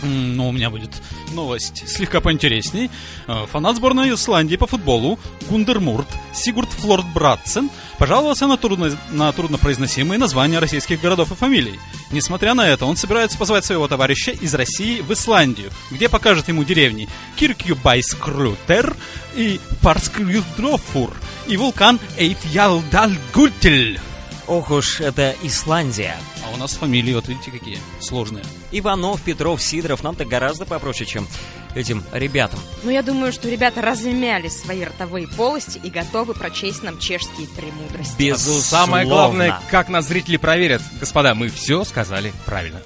М, 0.04 0.36
Ну, 0.36 0.50
у 0.50 0.52
меня 0.52 0.70
будет 0.70 0.92
новость 1.34 1.88
слегка 1.88 2.20
поинтересней. 2.22 2.90
Э, 3.28 3.46
Фанат 3.52 3.78
сборной 3.78 4.14
Исландии 4.14 4.56
по 4.56 4.68
футболу 4.68 5.18
Гундермурт 5.50 6.08
Сигурд 6.34 6.70
Флорд 6.72 7.06
Братсен 7.14 7.70
пожаловался 7.98 8.48
на, 8.48 8.58
трудно, 8.58 8.98
на 9.12 9.32
труднопроизносимые 9.32 10.18
названия 10.20 10.60
российских 10.60 11.00
городов 11.02 11.32
и 11.32 11.36
фамилий. 11.36 11.80
Несмотря 12.12 12.54
на 12.54 12.68
это, 12.68 12.86
он 12.86 12.98
собирается 12.98 13.38
позвать 13.38 13.66
своего 13.66 13.88
товарища 13.88 14.32
из 14.32 14.54
России 14.54 15.02
в 15.02 15.12
Исландию, 15.14 15.72
где 15.92 16.10
покажет 16.10 16.48
ему 16.48 16.64
деревни 16.64 17.08
Киркюбайскрутер 17.38 18.96
и 19.36 19.60
Парскрюдрофур 19.82 21.14
и 21.48 21.58
вулкан 21.58 22.00
Эйфьялдальгультель. 22.18 24.00
Ох 24.48 24.72
уж 24.72 25.00
это 25.00 25.36
Исландия. 25.44 26.18
У 26.54 26.58
нас 26.58 26.74
фамилии, 26.74 27.14
вот 27.14 27.28
видите, 27.28 27.50
какие 27.50 27.80
сложные. 28.00 28.44
Иванов, 28.72 29.22
Петров, 29.24 29.62
Сидоров 29.62 30.04
нам-то 30.04 30.24
гораздо 30.24 30.66
попроще, 30.66 31.10
чем 31.10 31.28
этим 31.74 32.04
ребятам. 32.14 32.60
ну 32.84 32.92
я 32.92 33.02
думаю, 33.02 33.34
что 33.34 33.50
ребята 33.50 33.82
размяли 33.82 34.48
свои 34.50 34.84
ротовые 34.84 35.28
полости 35.28 35.80
и 35.84 35.90
готовы 35.90 36.36
прочесть 36.36 36.84
нам 36.84 37.00
чешские 37.00 37.48
премудрости. 37.48 38.16
Безусловно. 38.20 38.62
Самое 38.64 39.08
главное, 39.08 39.60
как 39.72 39.90
нас 39.90 40.08
зрители 40.08 40.38
проверят. 40.38 40.84
Господа, 41.00 41.34
мы 41.34 41.50
все 41.50 41.84
сказали 41.84 42.32
правильно. 42.46 42.82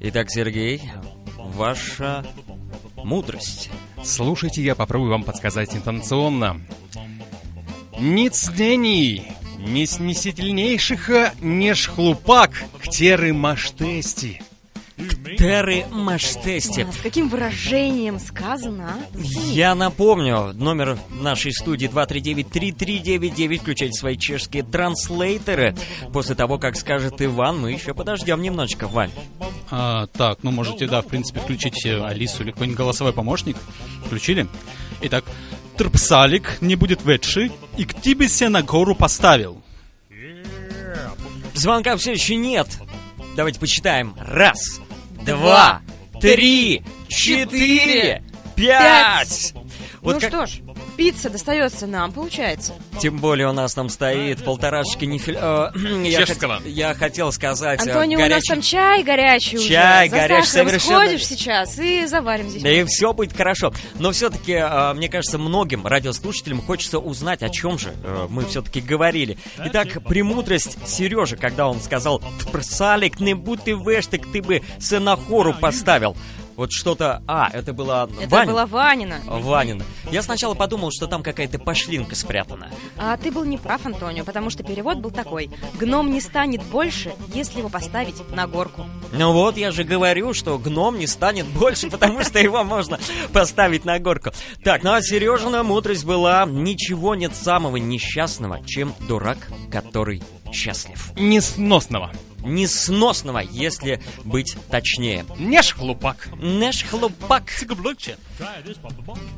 Итак, 0.00 0.30
Сергей, 0.30 0.82
ваша 1.36 2.26
мудрость. 2.96 3.70
Слушайте, 4.02 4.62
я 4.62 4.74
попробую 4.74 5.12
вам 5.12 5.22
подсказать 5.22 5.74
интонационно. 5.74 6.60
Ниц 7.98 8.50
не 9.64 9.86
снесительнейших, 9.86 11.10
неж 11.40 11.88
хлупак, 11.88 12.64
ктеры 12.80 13.32
маштести. 13.32 14.40
Теры 14.96 15.86
Маштести. 15.90 16.86
С 16.90 17.02
каким 17.02 17.28
выражением 17.28 18.20
сказано, 18.20 18.94
а? 18.94 19.18
Я 19.50 19.74
напомню, 19.74 20.52
номер 20.54 20.98
нашей 21.10 21.52
студии 21.52 21.88
239-3399. 21.88 23.58
Включайте 23.58 23.92
свои 23.94 24.16
чешские 24.16 24.62
транслейтеры. 24.62 25.74
После 26.12 26.36
того, 26.36 26.58
как 26.58 26.76
скажет 26.76 27.20
Иван, 27.20 27.60
мы 27.60 27.72
еще 27.72 27.92
подождем 27.92 28.40
немножечко, 28.40 28.86
Вань. 28.86 29.10
А, 29.70 30.06
так, 30.08 30.38
ну 30.42 30.52
можете, 30.52 30.86
да, 30.86 31.02
в 31.02 31.06
принципе, 31.06 31.40
включить 31.40 31.84
э, 31.84 32.00
Алису 32.00 32.44
или 32.44 32.52
какой-нибудь 32.52 32.78
голосовой 32.78 33.12
помощник. 33.12 33.56
Включили? 34.06 34.46
Итак, 35.00 35.24
Трпсалик 35.76 36.58
не 36.60 36.76
будет 36.76 37.04
ветши, 37.04 37.50
и 37.76 37.84
к 37.84 38.00
тебе 38.00 38.28
се 38.28 38.48
на 38.48 38.62
гору 38.62 38.94
поставил. 38.94 39.62
Звонка 41.54 41.96
все 41.96 42.12
еще 42.12 42.36
нет. 42.36 42.68
Давайте 43.36 43.58
почитаем. 43.60 44.14
Раз, 44.18 44.80
два, 45.24 45.82
три, 46.20 46.82
четыре, 47.08 48.22
пять. 48.56 49.54
Вот 50.00 50.14
ну 50.14 50.20
как- 50.20 50.30
что 50.30 50.46
ж, 50.46 50.60
пицца 50.96 51.30
достается 51.30 51.86
нам, 51.86 52.12
получается. 52.12 52.74
Тем 53.00 53.18
более 53.18 53.48
у 53.48 53.52
нас 53.52 53.74
там 53.74 53.88
стоит 53.88 54.44
полторашечка 54.44 55.06
нефиль... 55.06 55.36
э, 55.40 55.70
я, 56.04 56.22
хот- 56.22 56.68
я 56.68 56.94
хотел 56.94 57.32
сказать... 57.32 57.80
э, 57.86 57.90
Антонио, 57.90 58.18
у 58.18 58.20
нас 58.20 58.28
горячий- 58.28 58.48
там 58.48 58.60
чай 58.62 59.02
горячий 59.02 59.58
уже. 59.58 59.68
Чай 59.68 60.08
За 60.08 60.16
горячий, 60.16 60.46
сахаром 60.46 60.68
совершенно- 60.68 61.00
сходишь 61.04 61.26
сейчас 61.26 61.78
и 61.78 62.06
заварим 62.06 62.48
здесь. 62.48 62.62
Да 62.62 62.70
и 62.70 62.84
все 62.84 63.12
будет 63.12 63.36
хорошо. 63.36 63.72
Но 63.98 64.12
все-таки, 64.12 64.52
мне 64.96 65.08
кажется, 65.08 65.38
многим 65.38 65.86
радиослушателям 65.86 66.62
хочется 66.62 66.98
узнать, 66.98 67.42
о 67.42 67.48
чем 67.50 67.78
же 67.78 67.94
э, 68.02 68.26
мы 68.30 68.44
все-таки 68.44 68.80
говорили. 68.80 69.38
Итак, 69.58 69.88
премудрость 70.08 70.78
Сережи, 70.86 71.36
когда 71.36 71.68
он 71.68 71.80
сказал 71.80 72.22
«Салик, 72.62 73.20
не 73.20 73.34
будь 73.34 73.64
ты 73.64 73.72
веш, 73.74 74.06
так 74.06 74.22
ты 74.32 74.42
бы 74.42 74.62
сенахору 74.78 75.52
поставил». 75.54 76.16
Вот 76.56 76.72
что-то... 76.72 77.22
А, 77.26 77.50
это 77.52 77.72
было 77.72 78.08
Это 78.20 78.28
Ваня. 78.28 78.50
была 78.50 78.66
Ванина. 78.66 79.20
Ванина. 79.26 79.84
Я 80.10 80.22
сначала 80.22 80.54
подумал, 80.54 80.90
что 80.92 81.06
там 81.06 81.22
какая-то 81.22 81.58
пошлинка 81.58 82.14
спрятана. 82.14 82.70
А 82.96 83.16
ты 83.16 83.30
был 83.32 83.44
не 83.44 83.58
прав, 83.58 83.84
Антонио, 83.86 84.24
потому 84.24 84.50
что 84.50 84.62
перевод 84.62 84.98
был 84.98 85.10
такой. 85.10 85.50
Гном 85.78 86.12
не 86.12 86.20
станет 86.20 86.62
больше, 86.64 87.12
если 87.32 87.58
его 87.58 87.68
поставить 87.68 88.16
на 88.30 88.46
горку. 88.46 88.86
Ну 89.12 89.32
вот, 89.32 89.56
я 89.56 89.70
же 89.72 89.84
говорю, 89.84 90.32
что 90.34 90.58
гном 90.58 90.98
не 90.98 91.06
станет 91.06 91.46
больше, 91.46 91.90
потому 91.90 92.22
что 92.22 92.38
его 92.38 92.62
можно 92.64 92.98
поставить 93.32 93.84
на 93.84 93.98
горку. 93.98 94.30
Так, 94.62 94.82
ну 94.82 94.92
а 94.92 95.02
Сережина 95.02 95.62
мудрость 95.62 96.04
была, 96.04 96.46
ничего 96.46 97.14
нет 97.14 97.34
самого 97.34 97.76
несчастного, 97.76 98.64
чем 98.66 98.94
дурак, 99.08 99.38
который 99.70 100.22
счастлив. 100.54 101.12
Несносного. 101.16 102.10
Несносного, 102.42 103.38
если 103.38 104.02
быть 104.24 104.56
точнее. 104.70 105.24
Неш 105.38 105.74
хлупак. 105.74 106.28
Наш 106.36 106.84
хлопак. 106.84 107.44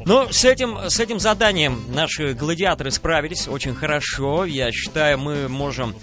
Ну, 0.05 0.33
с 0.33 0.45
этим, 0.45 0.79
с 0.91 0.99
этим 1.01 1.21
заданием 1.21 1.81
наши 1.89 2.35
гладиаторы 2.35 2.91
справились 2.91 3.47
очень 3.49 3.75
хорошо. 3.75 4.45
Я 4.45 4.73
считаю, 4.73 5.19
мы 5.19 5.49
можем 5.49 5.95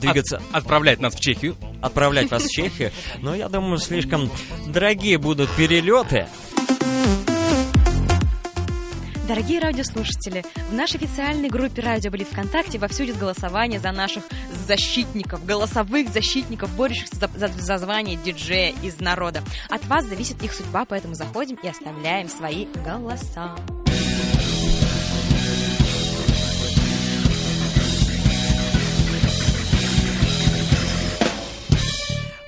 двигаться, 0.00 0.36
От- 0.52 0.62
отправляет 0.62 1.00
нас 1.00 1.14
в 1.14 1.20
Чехию. 1.20 1.56
отправлять 1.82 2.30
вас 2.30 2.44
в 2.44 2.50
Чехию. 2.50 2.92
Но 3.20 3.34
я 3.34 3.48
думаю, 3.48 3.78
слишком 3.78 4.30
дорогие 4.66 5.18
будут 5.18 5.50
перелеты. 5.56 6.26
Дорогие 9.26 9.58
радиослушатели, 9.58 10.44
в 10.70 10.72
нашей 10.72 10.96
официальной 10.96 11.48
группе 11.48 11.82
«Радио 11.82 12.10
Болит 12.12 12.28
ВКонтакте» 12.28 12.78
вовсю 12.78 13.04
идет 13.06 13.18
голосование 13.18 13.80
за 13.80 13.90
наших 13.90 14.22
защитников, 14.68 15.44
голосовых 15.44 16.10
защитников, 16.12 16.70
борющихся 16.76 17.16
за, 17.16 17.28
за- 17.34 17.48
за 17.48 17.78
звание 17.78 18.16
диджея 18.16 18.72
из 18.82 19.00
народа. 19.00 19.42
От 19.68 19.84
вас 19.86 20.04
зависит 20.04 20.42
их 20.44 20.52
судьба, 20.52 20.84
поэтому 20.84 21.14
заходим 21.14 21.58
и 21.62 21.66
оставляем 21.68 22.28
свои 22.28 22.66
голоса. 22.84 23.56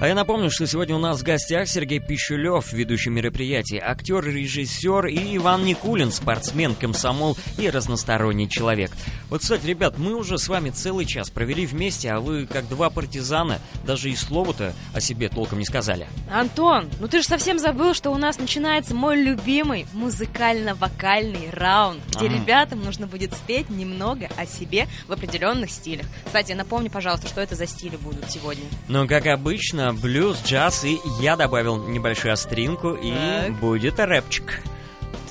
А 0.00 0.06
я 0.06 0.14
напомню, 0.14 0.48
что 0.48 0.64
сегодня 0.64 0.94
у 0.94 1.00
нас 1.00 1.18
в 1.18 1.24
гостях 1.24 1.66
Сергей 1.66 1.98
Пищулев, 1.98 2.72
ведущий 2.72 3.10
мероприятий, 3.10 3.80
актер, 3.82 4.24
режиссер, 4.24 5.06
и 5.06 5.36
Иван 5.36 5.64
Никулин, 5.64 6.12
спортсмен, 6.12 6.76
комсомол 6.76 7.36
и 7.58 7.68
разносторонний 7.68 8.48
человек. 8.48 8.92
Вот, 9.28 9.40
кстати, 9.40 9.66
ребят, 9.66 9.98
мы 9.98 10.14
уже 10.14 10.38
с 10.38 10.46
вами 10.46 10.70
целый 10.70 11.04
час 11.04 11.30
провели 11.30 11.66
вместе, 11.66 12.12
а 12.12 12.20
вы, 12.20 12.46
как 12.46 12.68
два 12.68 12.90
партизана, 12.90 13.58
даже 13.84 14.08
и 14.10 14.14
слова-то 14.14 14.72
о 14.94 15.00
себе 15.00 15.28
толком 15.28 15.58
не 15.58 15.64
сказали. 15.64 16.06
Антон, 16.30 16.88
ну 17.00 17.08
ты 17.08 17.18
же 17.20 17.24
совсем 17.26 17.58
забыл, 17.58 17.92
что 17.92 18.10
у 18.10 18.16
нас 18.18 18.38
начинается 18.38 18.94
мой 18.94 19.20
любимый 19.20 19.84
музыкально-вокальный 19.94 21.50
раунд, 21.50 22.00
где 22.10 22.26
Ага. 22.26 22.36
ребятам 22.36 22.84
нужно 22.84 23.08
будет 23.08 23.32
спеть 23.34 23.68
немного 23.68 24.28
о 24.36 24.46
себе 24.46 24.86
в 25.08 25.12
определенных 25.12 25.72
стилях. 25.72 26.06
Кстати, 26.24 26.52
напомни, 26.52 26.88
пожалуйста, 26.88 27.26
что 27.26 27.40
это 27.40 27.56
за 27.56 27.66
стили 27.66 27.96
будут 27.96 28.30
сегодня. 28.30 28.64
Но, 28.86 29.08
как 29.08 29.26
обычно, 29.26 29.87
блюз, 29.92 30.40
джаз, 30.44 30.84
и 30.84 31.00
я 31.20 31.36
добавил 31.36 31.76
небольшую 31.76 32.32
остринку, 32.32 32.92
и 32.94 33.12
Так. 33.12 33.52
будет 33.60 33.98
рэпчик. 33.98 34.62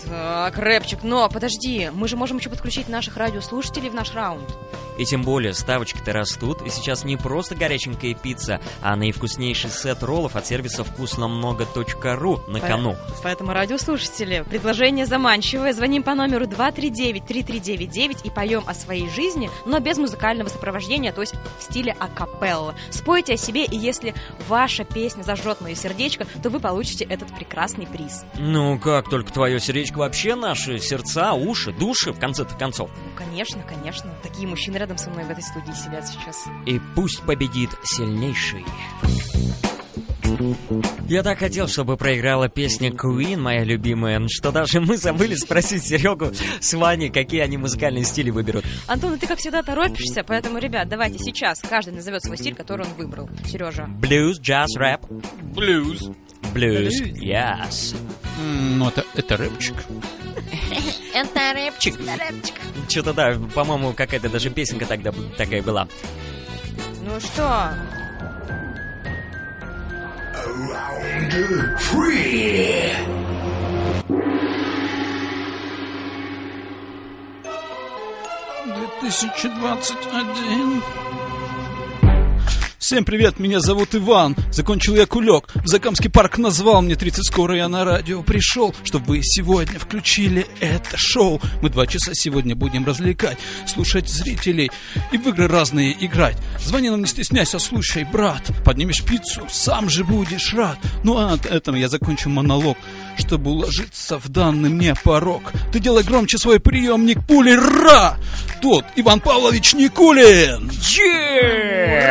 Так, 0.07 0.57
рэпчик, 0.57 0.99
но 1.03 1.27
подожди, 1.29 1.89
мы 1.93 2.07
же 2.07 2.15
можем 2.15 2.37
еще 2.37 2.49
подключить 2.49 2.87
наших 2.87 3.17
радиослушателей 3.17 3.89
в 3.89 3.93
наш 3.93 4.13
раунд. 4.13 4.49
И 4.97 5.05
тем 5.05 5.23
более, 5.23 5.53
ставочки-то 5.53 6.13
растут, 6.13 6.61
и 6.61 6.69
сейчас 6.69 7.03
не 7.03 7.17
просто 7.17 7.55
горяченькая 7.55 8.13
пицца, 8.13 8.59
а 8.81 8.95
наивкуснейший 8.95 9.69
сет 9.69 10.03
роллов 10.03 10.35
от 10.35 10.45
сервиса 10.45 10.83
вкусномного.ру 10.83 12.41
на 12.47 12.59
кону. 12.59 12.95
Поэтому, 13.23 13.53
радиослушатели, 13.53 14.43
предложение 14.47 15.05
заманчивое. 15.05 15.73
Звоним 15.73 16.03
по 16.03 16.15
номеру 16.15 16.45
239-3399 16.45 18.21
и 18.23 18.29
поем 18.29 18.63
о 18.65 18.73
своей 18.73 19.09
жизни, 19.09 19.49
но 19.65 19.79
без 19.79 19.97
музыкального 19.97 20.49
сопровождения, 20.49 21.11
то 21.11 21.21
есть 21.21 21.35
в 21.59 21.63
стиле 21.63 21.95
акапелла. 21.99 22.75
Спойте 22.89 23.33
о 23.33 23.37
себе, 23.37 23.65
и 23.65 23.77
если 23.77 24.13
ваша 24.47 24.83
песня 24.83 25.23
зажжет 25.23 25.61
мое 25.61 25.75
сердечко, 25.75 26.25
то 26.41 26.49
вы 26.49 26.59
получите 26.59 27.05
этот 27.05 27.35
прекрасный 27.35 27.85
приз. 27.85 28.25
Ну, 28.35 28.79
как 28.79 29.09
только 29.09 29.31
твое 29.31 29.59
сердечко 29.59 29.99
вообще 29.99 30.35
наши 30.35 30.79
сердца, 30.79 31.33
уши, 31.33 31.71
души, 31.71 32.11
в 32.11 32.19
конце-то 32.19 32.55
концов. 32.55 32.89
Ну, 32.95 33.11
конечно, 33.15 33.61
конечно. 33.63 34.13
Такие 34.23 34.47
мужчины 34.47 34.77
рядом 34.87 34.97
со 34.97 35.09
мной 35.09 35.25
в 35.25 35.29
этой 35.29 35.43
студии 35.43 35.73
сидят 35.73 36.07
сейчас. 36.07 36.45
И 36.65 36.79
пусть 36.95 37.21
победит 37.23 37.69
сильнейший. 37.83 38.63
Я 41.09 41.23
так 41.23 41.39
хотел, 41.39 41.67
чтобы 41.67 41.97
проиграла 41.97 42.47
песня 42.47 42.91
Queen, 42.91 43.37
моя 43.37 43.63
любимая, 43.65 44.21
что 44.29 44.51
даже 44.51 44.79
мы 44.79 44.97
забыли 44.97 45.35
спросить 45.35 45.83
Серегу 45.85 46.31
с 46.61 46.73
Ваней, 46.73 47.09
какие 47.09 47.41
они 47.41 47.57
музыкальные 47.57 48.05
стили 48.05 48.29
выберут. 48.29 48.63
Антон, 48.87 49.17
ты, 49.19 49.27
как 49.27 49.39
всегда, 49.39 49.61
торопишься, 49.61 50.23
поэтому, 50.25 50.59
ребят, 50.59 50.87
давайте 50.87 51.17
сейчас 51.19 51.59
каждый 51.59 51.95
назовет 51.95 52.23
свой 52.23 52.37
стиль, 52.37 52.55
который 52.55 52.85
он 52.85 52.93
выбрал. 52.93 53.29
Сережа. 53.45 53.87
Блюз, 53.87 54.39
джаз, 54.39 54.75
рэп. 54.75 55.01
Блюз. 55.53 56.09
Блюз, 56.53 57.01
yes. 57.01 57.95
Ну, 58.39 58.87
это, 58.87 59.03
это 59.15 59.37
рэпчик. 59.37 59.75
Это 61.13 61.53
рэпчик. 61.53 61.95
Что-то 62.87 63.13
да, 63.13 63.37
по-моему, 63.55 63.93
какая-то 63.93 64.29
даже 64.29 64.51
песенка 64.51 64.85
тогда 64.85 65.11
такая 65.35 65.63
была. 65.63 65.87
Ну 67.03 67.19
что,— 67.19 67.73
2021. 78.75 80.81
Всем 82.87 83.03
привет, 83.03 83.37
меня 83.37 83.59
зовут 83.59 83.95
Иван. 83.95 84.33
Закончил 84.49 84.95
я 84.95 85.05
кулек. 85.05 85.49
В 85.55 85.67
Закамский 85.67 86.09
парк 86.09 86.37
назвал 86.37 86.81
мне 86.81 86.95
30 86.95 87.25
скоро 87.25 87.57
я 87.57 87.67
на 87.67 87.83
радио 87.83 88.23
пришел, 88.23 88.73
чтобы 88.85 89.07
вы 89.07 89.19
сегодня 89.23 89.77
включили 89.77 90.47
это 90.61 90.95
шоу. 90.95 91.41
Мы 91.61 91.69
два 91.69 91.85
часа 91.85 92.11
сегодня 92.13 92.55
будем 92.55 92.85
развлекать, 92.85 93.39
слушать 93.65 94.07
зрителей 94.07 94.71
и 95.11 95.17
в 95.17 95.27
игры 95.27 95.49
разные 95.49 95.97
играть. 95.99 96.37
Звони 96.61 96.89
нам, 96.89 97.01
не 97.01 97.07
стесняйся, 97.07 97.59
слушай, 97.59 98.05
брат. 98.05 98.49
Поднимешь 98.63 99.03
пиццу, 99.03 99.41
сам 99.49 99.89
же 99.89 100.05
будешь 100.05 100.53
рад. 100.53 100.77
Ну 101.03 101.17
а 101.17 101.35
на 101.35 101.53
этом 101.53 101.75
я 101.75 101.89
закончу 101.89 102.29
монолог, 102.29 102.77
чтобы 103.17 103.51
уложиться 103.51 104.17
в 104.17 104.29
данный 104.29 104.69
мне 104.69 104.95
порог. 105.03 105.51
Ты 105.73 105.81
делай 105.81 106.03
громче 106.03 106.37
свой 106.37 106.61
приемник 106.61 107.19
пули, 107.27 107.51
ра! 107.51 108.17
Тот 108.61 108.85
Иван 108.95 109.19
Павлович 109.19 109.73
Никулин! 109.73 110.71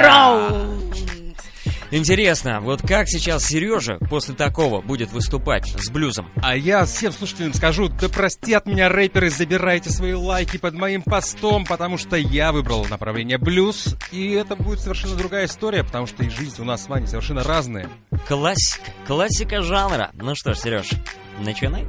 раунд! 0.02 0.65
Интересно, 1.92 2.60
вот 2.60 2.82
как 2.82 3.08
сейчас 3.08 3.46
Сережа 3.46 3.98
после 4.10 4.34
такого 4.34 4.80
будет 4.80 5.12
выступать 5.12 5.66
с 5.78 5.88
блюзом? 5.88 6.28
А 6.42 6.56
я 6.56 6.84
всем 6.84 7.12
слушателям 7.12 7.54
скажу, 7.54 7.88
да 7.88 8.08
простят 8.08 8.66
меня 8.66 8.88
рэперы, 8.88 9.30
забирайте 9.30 9.90
свои 9.90 10.12
лайки 10.14 10.56
под 10.56 10.74
моим 10.74 11.02
постом, 11.02 11.64
потому 11.64 11.96
что 11.96 12.16
я 12.16 12.50
выбрал 12.50 12.84
направление 12.86 13.38
блюз, 13.38 13.96
и 14.10 14.32
это 14.32 14.56
будет 14.56 14.80
совершенно 14.80 15.14
другая 15.14 15.46
история, 15.46 15.84
потому 15.84 16.06
что 16.08 16.24
и 16.24 16.28
жизнь 16.28 16.60
у 16.60 16.64
нас 16.64 16.84
с 16.84 16.88
вами 16.88 17.06
совершенно 17.06 17.44
разная. 17.44 17.88
Классика, 18.26 18.90
классика 19.06 19.62
жанра. 19.62 20.10
Ну 20.14 20.34
что 20.34 20.54
ж, 20.54 20.58
Сереж, 20.58 20.90
начинай. 21.38 21.86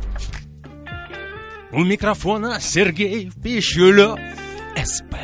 У 1.72 1.84
микрофона 1.84 2.60
Сергей 2.62 3.32
Пищулев, 3.44 4.20
СПБС. 4.76 5.18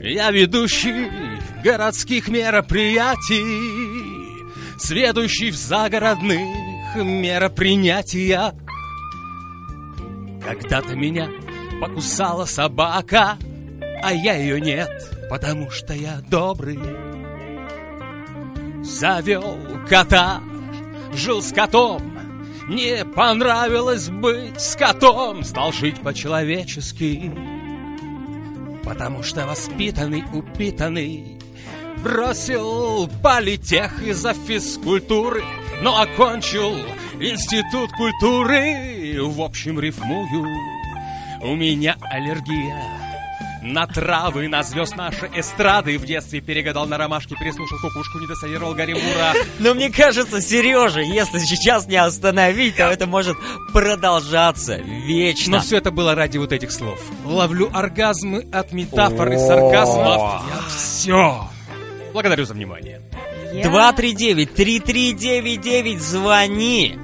Я 0.00 0.30
ведущий 0.30 1.31
городских 1.62 2.28
мероприятий, 2.28 3.40
сведущий 4.78 5.50
в 5.50 5.56
загородных 5.56 6.96
мероприятиях. 6.96 8.54
Когда-то 10.42 10.94
меня 10.96 11.28
покусала 11.80 12.44
собака, 12.44 13.38
а 14.02 14.12
я 14.12 14.34
ее 14.34 14.60
нет, 14.60 14.90
потому 15.30 15.70
что 15.70 15.94
я 15.94 16.20
добрый. 16.28 16.78
Завел 18.82 19.58
кота, 19.88 20.40
жил 21.14 21.40
с 21.40 21.52
котом, 21.52 22.18
не 22.68 23.04
понравилось 23.04 24.08
быть 24.08 24.60
с 24.60 24.74
котом, 24.74 25.44
стал 25.44 25.72
жить 25.72 26.00
по-человечески. 26.00 27.32
Потому 28.82 29.22
что 29.22 29.46
воспитанный, 29.46 30.24
упитанный, 30.32 31.31
бросил 32.02 33.08
политех 33.22 34.02
из-за 34.02 34.34
физкультуры, 34.34 35.44
но 35.82 36.00
окончил 36.00 36.74
институт 37.20 37.90
культуры. 37.92 39.22
В 39.22 39.40
общем, 39.40 39.78
рифмую, 39.78 40.46
у 41.42 41.54
меня 41.54 41.96
аллергия 42.00 43.02
на 43.62 43.86
травы, 43.86 44.48
на 44.48 44.62
звезд 44.64 44.96
нашей 44.96 45.30
эстрады. 45.36 45.96
В 45.96 46.04
детстве 46.04 46.40
перегадал 46.40 46.86
на 46.86 46.98
ромашке, 46.98 47.36
переслушал 47.36 47.78
кукушку, 47.78 48.18
не 48.18 48.26
досоверовал 48.26 48.74
Гарри-Мура. 48.74 49.34
Но 49.60 49.74
мне 49.74 49.90
кажется, 49.90 50.40
Сережа, 50.40 51.00
если 51.00 51.38
сейчас 51.38 51.86
не 51.86 51.96
остановить, 51.96 52.76
то 52.76 52.84
это 52.84 53.06
может 53.06 53.36
продолжаться 53.72 54.76
вечно. 54.76 55.58
Но 55.58 55.62
все 55.62 55.78
это 55.78 55.92
было 55.92 56.14
ради 56.14 56.38
вот 56.38 56.52
этих 56.52 56.72
слов. 56.72 56.98
Ловлю 57.24 57.70
оргазмы 57.72 58.46
от 58.52 58.72
метафор 58.72 59.32
и 59.32 59.38
сарказмов. 59.38 60.42
Все. 60.68 61.48
Благодарю 62.12 62.44
за 62.44 62.54
внимание. 62.54 63.00
Я- 63.52 63.62
239-3399, 63.64 65.98
звони! 65.98 66.96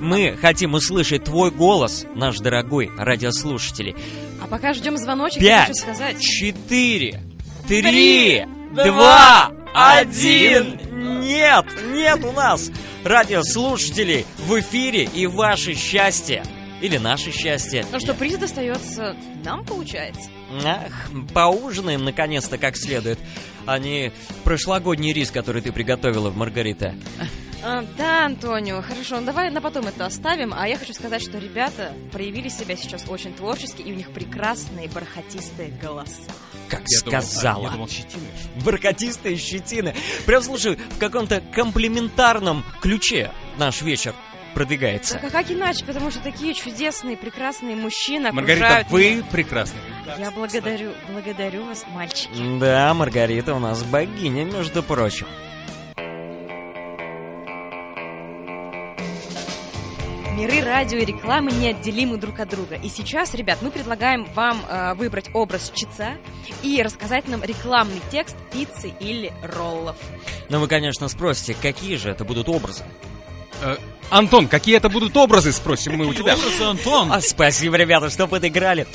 Мы 0.00 0.36
хотим 0.40 0.74
услышать 0.74 1.24
твой 1.24 1.50
голос, 1.50 2.06
наш 2.14 2.38
дорогой 2.38 2.90
радиослушатели. 2.96 3.94
А 4.42 4.46
пока 4.46 4.72
ждем 4.72 4.96
звоночек, 4.96 5.40
Пять. 5.40 5.46
я 5.46 5.60
хочу 5.66 5.74
сказать. 5.74 6.18
Четыре, 6.20 7.20
три, 7.68 7.82
Три, 7.82 8.46
два, 8.72 8.84
два, 8.84 9.52
один. 9.74 10.80
Нет, 11.20 11.66
нет 11.92 12.24
у 12.24 12.32
нас 12.32 12.70
радиослушателей 13.04 14.24
в 14.38 14.58
эфире 14.60 15.04
и 15.04 15.26
ваше 15.26 15.74
счастье. 15.74 16.42
Или 16.80 16.96
наше 16.96 17.30
счастье. 17.30 17.84
Ну 17.92 18.00
что, 18.00 18.14
приз 18.14 18.38
достается 18.38 19.14
нам, 19.44 19.64
получается? 19.64 20.30
Ах, 20.64 21.10
поужинаем 21.34 22.04
наконец-то 22.04 22.58
как 22.58 22.76
следует, 22.76 23.18
а 23.66 23.78
не 23.78 24.12
прошлогодний 24.44 25.12
рис, 25.12 25.30
который 25.30 25.62
ты 25.62 25.72
приготовила, 25.72 26.30
Маргарита. 26.30 26.94
А, 27.62 27.84
да, 27.98 28.24
Антонио, 28.24 28.80
хорошо, 28.80 29.20
ну 29.20 29.26
давай 29.26 29.50
на 29.50 29.60
потом 29.60 29.86
это 29.86 30.06
оставим. 30.06 30.54
А 30.56 30.66
я 30.66 30.78
хочу 30.78 30.94
сказать, 30.94 31.20
что 31.20 31.38
ребята 31.38 31.92
проявили 32.10 32.48
себя 32.48 32.74
сейчас 32.74 33.04
очень 33.06 33.34
творчески, 33.34 33.82
и 33.82 33.92
у 33.92 33.94
них 33.94 34.10
прекрасные 34.10 34.88
бархатистые 34.88 35.68
голоса. 35.82 36.32
Как 36.68 36.82
Я 36.88 37.00
думал, 37.00 37.18
а, 37.18 37.22
сказала. 37.22 37.62
я 37.64 37.70
думал, 37.72 37.88
щетины. 37.88 38.26
Бархатистые 38.64 39.36
щетины. 39.36 39.94
Прям, 40.24 40.42
слушай, 40.42 40.76
в 40.76 40.98
каком-то 40.98 41.42
комплементарном 41.54 42.64
ключе 42.80 43.30
наш 43.58 43.82
вечер 43.82 44.14
продвигается. 44.54 45.14
Так 45.14 45.24
а 45.24 45.30
как 45.30 45.50
иначе? 45.50 45.84
Потому 45.84 46.10
что 46.10 46.20
такие 46.20 46.54
чудесные, 46.54 47.16
прекрасные 47.16 47.76
мужчины 47.76 48.32
Маргарита, 48.32 48.66
окружают 48.66 48.90
вы 48.90 49.10
меня. 49.10 49.24
прекрасны. 49.30 49.78
Я 50.18 50.30
благодарю, 50.30 50.92
благодарю 51.08 51.64
вас, 51.66 51.84
мальчики. 51.92 52.58
Да, 52.58 52.92
Маргарита 52.94 53.54
у 53.54 53.58
нас 53.58 53.82
богиня, 53.82 54.44
между 54.44 54.82
прочим. 54.82 55.26
Миры 60.40 60.62
радио 60.62 60.98
и 60.98 61.04
рекламы 61.04 61.52
неотделимы 61.52 62.16
друг 62.16 62.40
от 62.40 62.48
друга. 62.48 62.76
И 62.76 62.88
сейчас, 62.88 63.34
ребят, 63.34 63.58
мы 63.60 63.70
предлагаем 63.70 64.24
вам 64.32 64.64
э, 64.66 64.94
выбрать 64.94 65.28
образ 65.34 65.70
чица 65.74 66.16
и 66.62 66.80
рассказать 66.82 67.28
нам 67.28 67.42
рекламный 67.42 68.00
текст 68.10 68.36
пиццы 68.50 68.90
или 69.00 69.34
роллов. 69.42 69.96
Но 70.48 70.58
вы, 70.58 70.66
конечно, 70.66 71.08
спросите, 71.08 71.54
какие 71.60 71.96
же 71.96 72.08
это 72.10 72.24
будут 72.24 72.48
образы? 72.48 72.84
Антон, 74.10 74.48
какие 74.48 74.76
это 74.76 74.88
будут 74.88 75.16
образы, 75.16 75.52
спросим 75.52 75.96
мы 75.96 76.06
у 76.06 76.14
тебя. 76.14 76.34
Образы, 76.34 76.64
Антон. 76.64 77.12
А, 77.12 77.20
спасибо, 77.20 77.76
ребята, 77.76 78.10
что 78.10 78.26
подыграли. 78.26 78.86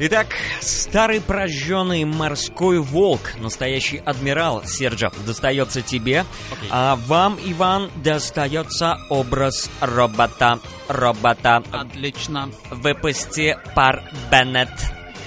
Итак, 0.00 0.28
старый 0.60 1.20
прожженный 1.20 2.04
морской 2.04 2.78
волк, 2.78 3.32
настоящий 3.38 3.98
адмирал 3.98 4.64
Серджа, 4.64 5.10
достается 5.26 5.82
тебе, 5.82 6.24
а 6.70 6.94
вам, 7.06 7.36
Иван, 7.44 7.90
достается 7.96 8.98
образ 9.10 9.68
робота. 9.80 10.60
Робота. 10.86 11.64
Отлично. 11.72 12.50
Выпусти 12.70 13.58
пар 13.74 14.04
Беннет. 14.30 14.70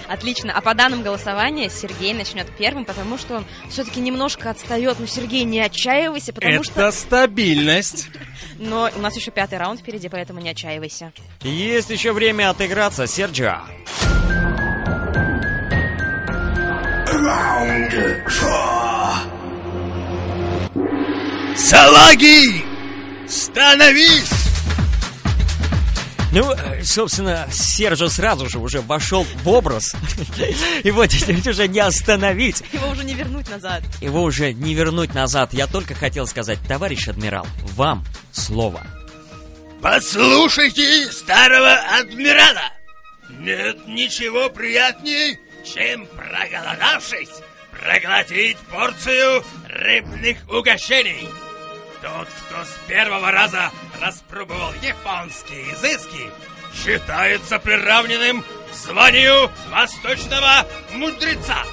Отлично. 0.07 0.53
А 0.53 0.61
по 0.61 0.73
данным 0.73 1.03
голосования 1.03 1.69
Сергей 1.69 2.13
начнет 2.13 2.45
первым, 2.57 2.83
потому 2.83 3.17
что 3.17 3.37
он 3.37 3.45
все-таки 3.69 4.01
немножко 4.01 4.49
отстает. 4.49 4.97
Ну, 4.99 5.07
Сергей, 5.07 5.45
не 5.45 5.61
отчаивайся, 5.61 6.33
потому 6.33 6.63
что... 6.63 6.81
Это 6.81 6.91
стабильность. 6.91 8.09
Но 8.61 8.91
у 8.95 8.99
нас 8.99 9.15
еще 9.15 9.31
пятый 9.31 9.57
раунд 9.57 9.79
впереди, 9.79 10.07
поэтому 10.07 10.39
не 10.39 10.51
отчаивайся. 10.51 11.11
Есть 11.41 11.89
еще 11.89 12.13
время 12.13 12.51
отыграться, 12.51 13.07
Серджио. 13.07 13.57
Салаги! 21.57 22.63
Становись! 23.27 24.29
Ну, 26.31 26.53
э, 26.53 26.83
собственно, 26.83 27.47
Серджо 27.51 28.09
сразу 28.09 28.47
же 28.47 28.59
уже 28.59 28.81
вошел 28.81 29.25
в 29.43 29.49
образ. 29.49 29.95
И 30.83 30.91
вот 30.91 31.07
теперь 31.07 31.49
уже 31.49 31.67
не 31.67 31.79
остановить. 31.79 32.63
Его 32.71 32.89
уже 32.89 33.03
не 33.03 33.15
вернуть 33.15 33.49
назад. 33.49 33.81
Его 34.01 34.21
уже 34.21 34.53
не 34.53 34.75
вернуть 34.75 35.13
назад. 35.15 35.53
Я 35.53 35.65
только 35.67 35.95
хотел 35.95 36.27
сказать, 36.27 36.59
товарищ 36.67 37.07
адмирал, 37.07 37.47
вам 37.75 38.05
слово. 38.31 38.81
Послушайте 39.81 41.11
старого 41.11 41.73
адмирала! 41.73 42.71
Нет 43.29 43.87
ничего 43.87 44.49
приятней, 44.49 45.39
чем 45.63 46.05
проголодавшись, 46.07 47.41
проглотить 47.71 48.57
порцию 48.69 49.43
рыбных 49.67 50.37
угощений. 50.49 51.27
Тот, 52.01 52.27
кто 52.27 52.63
с 52.63 52.77
первого 52.87 53.31
раза 53.31 53.71
распробовал 53.99 54.73
японские 54.81 55.73
изыски, 55.73 56.31
считается 56.73 57.59
приравненным 57.59 58.43
к 58.43 58.73
званию 58.73 59.49
восточного 59.69 60.67
мудреца. 60.93 61.63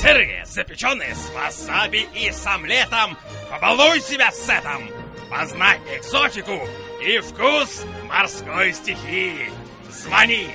Сырые, 0.00 0.44
запеченные 0.46 1.14
с 1.14 1.30
васаби 1.30 2.06
и 2.14 2.30
с 2.30 2.46
омлетом, 2.46 3.16
побалуй 3.50 4.00
себя 4.00 4.30
с 4.32 4.48
этим. 4.48 5.03
Познай 5.30 5.80
экзотику 5.96 6.68
и 7.00 7.18
вкус 7.18 7.82
морской 8.08 8.72
стихии. 8.72 9.50
Звони 9.90 10.48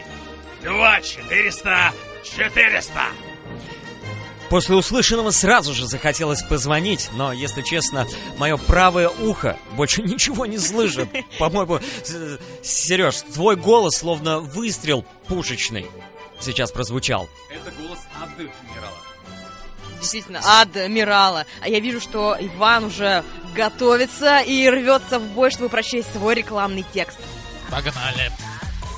2 0.61 1.01
400 1.01 1.93
400. 2.23 2.89
После 4.49 4.75
услышанного 4.75 5.29
сразу 5.29 5.73
же 5.73 5.85
захотелось 5.85 6.41
позвонить, 6.41 7.09
но, 7.13 7.31
если 7.31 7.61
честно, 7.61 8.07
мое 8.37 8.57
правое 8.57 9.07
ухо 9.07 9.57
больше 9.73 10.01
ничего 10.03 10.45
не 10.45 10.57
слышит. 10.57 11.07
По-моему, 11.37 11.79
Сереж, 12.63 13.21
твой 13.33 13.55
голос 13.55 13.97
словно 13.97 14.39
выстрел 14.39 15.05
пушечный 15.27 15.85
сейчас 16.39 16.71
прозвучал. 16.71 17.29
Это 17.49 17.71
голос 17.71 17.99
адмирала. 18.21 19.08
Действительно, 19.99 20.39
адмирала. 20.61 21.45
А 21.61 21.67
я 21.67 21.79
вижу, 21.79 21.99
что 21.99 22.35
Иван 22.39 22.85
уже 22.85 23.23
готовится 23.55 24.39
и 24.39 24.69
рвется 24.69 25.19
в 25.19 25.23
бой, 25.33 25.51
чтобы 25.51 25.69
прочесть 25.69 26.11
свой 26.13 26.35
рекламный 26.35 26.85
текст. 26.93 27.19
Погнали. 27.69 28.31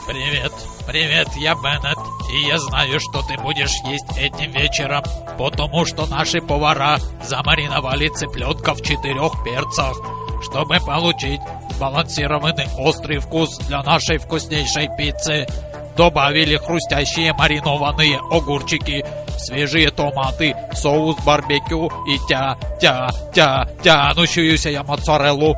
Привет, 0.07 0.51
привет, 0.87 1.27
я 1.37 1.53
Беннет, 1.55 1.97
и 2.33 2.47
я 2.47 2.57
знаю, 2.57 2.99
что 2.99 3.21
ты 3.21 3.37
будешь 3.37 3.71
есть 3.85 4.17
этим 4.17 4.51
вечером, 4.51 5.03
потому 5.37 5.85
что 5.85 6.07
наши 6.07 6.41
повара 6.41 6.97
замариновали 7.23 8.09
цыпленка 8.09 8.73
в 8.73 8.81
четырех 8.81 9.43
перцах, 9.43 9.95
чтобы 10.41 10.79
получить 10.79 11.39
сбалансированный 11.75 12.67
острый 12.79 13.19
вкус 13.19 13.57
для 13.59 13.83
нашей 13.83 14.17
вкуснейшей 14.17 14.89
пиццы. 14.97 15.47
Добавили 15.95 16.57
хрустящие 16.57 17.33
маринованные 17.33 18.17
огурчики, 18.17 19.05
свежие 19.41 19.91
томаты, 19.91 20.55
соус 20.73 21.17
барбекю 21.25 21.91
и 22.07 22.17
тя-тя-тя 22.29 23.67
тянущуюся 23.83 24.83
моцареллу. 24.83 25.57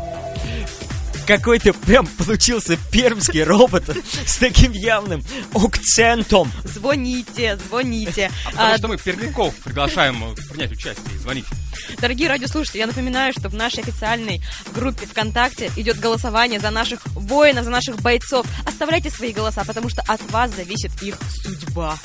Какой-то 1.26 1.74
прям 1.74 2.06
получился 2.06 2.78
пермский 2.92 3.44
робот 3.44 3.84
с 4.26 4.38
таким 4.38 4.72
явным 4.72 5.24
акцентом. 5.54 6.52
Звоните, 6.64 7.58
звоните. 7.68 8.32
Потому 8.46 8.74
А, 8.74 8.78
что 8.78 8.88
мы 8.88 8.98
пермяков 8.98 9.56
приглашаем 9.56 10.36
принять 10.50 10.72
участие 10.72 11.16
и 11.16 11.18
звонить. 11.18 11.46
Дорогие 12.00 12.30
радиослушатели, 12.30 12.80
я 12.80 12.88
напоминаю, 12.88 13.34
что 13.34 13.50
в 13.50 13.56
нашей 13.56 13.80
официальной 13.84 14.42
группе 14.74 15.06
ВКонтакте 15.06 15.72
идет 15.76 16.00
голосование 16.00 16.60
за 16.60 16.70
наших 16.70 17.06
воинов, 17.16 17.66
за 17.66 17.72
наших 17.72 18.02
бойцов. 18.02 18.46
Оставляйте 18.66 19.10
свои 19.10 19.34
голоса, 19.34 19.64
потому 19.66 19.90
что 19.90 20.02
от 20.08 20.22
вас 20.32 20.52
зависит 20.56 20.92
их 21.02 21.18
судьба. 21.44 21.98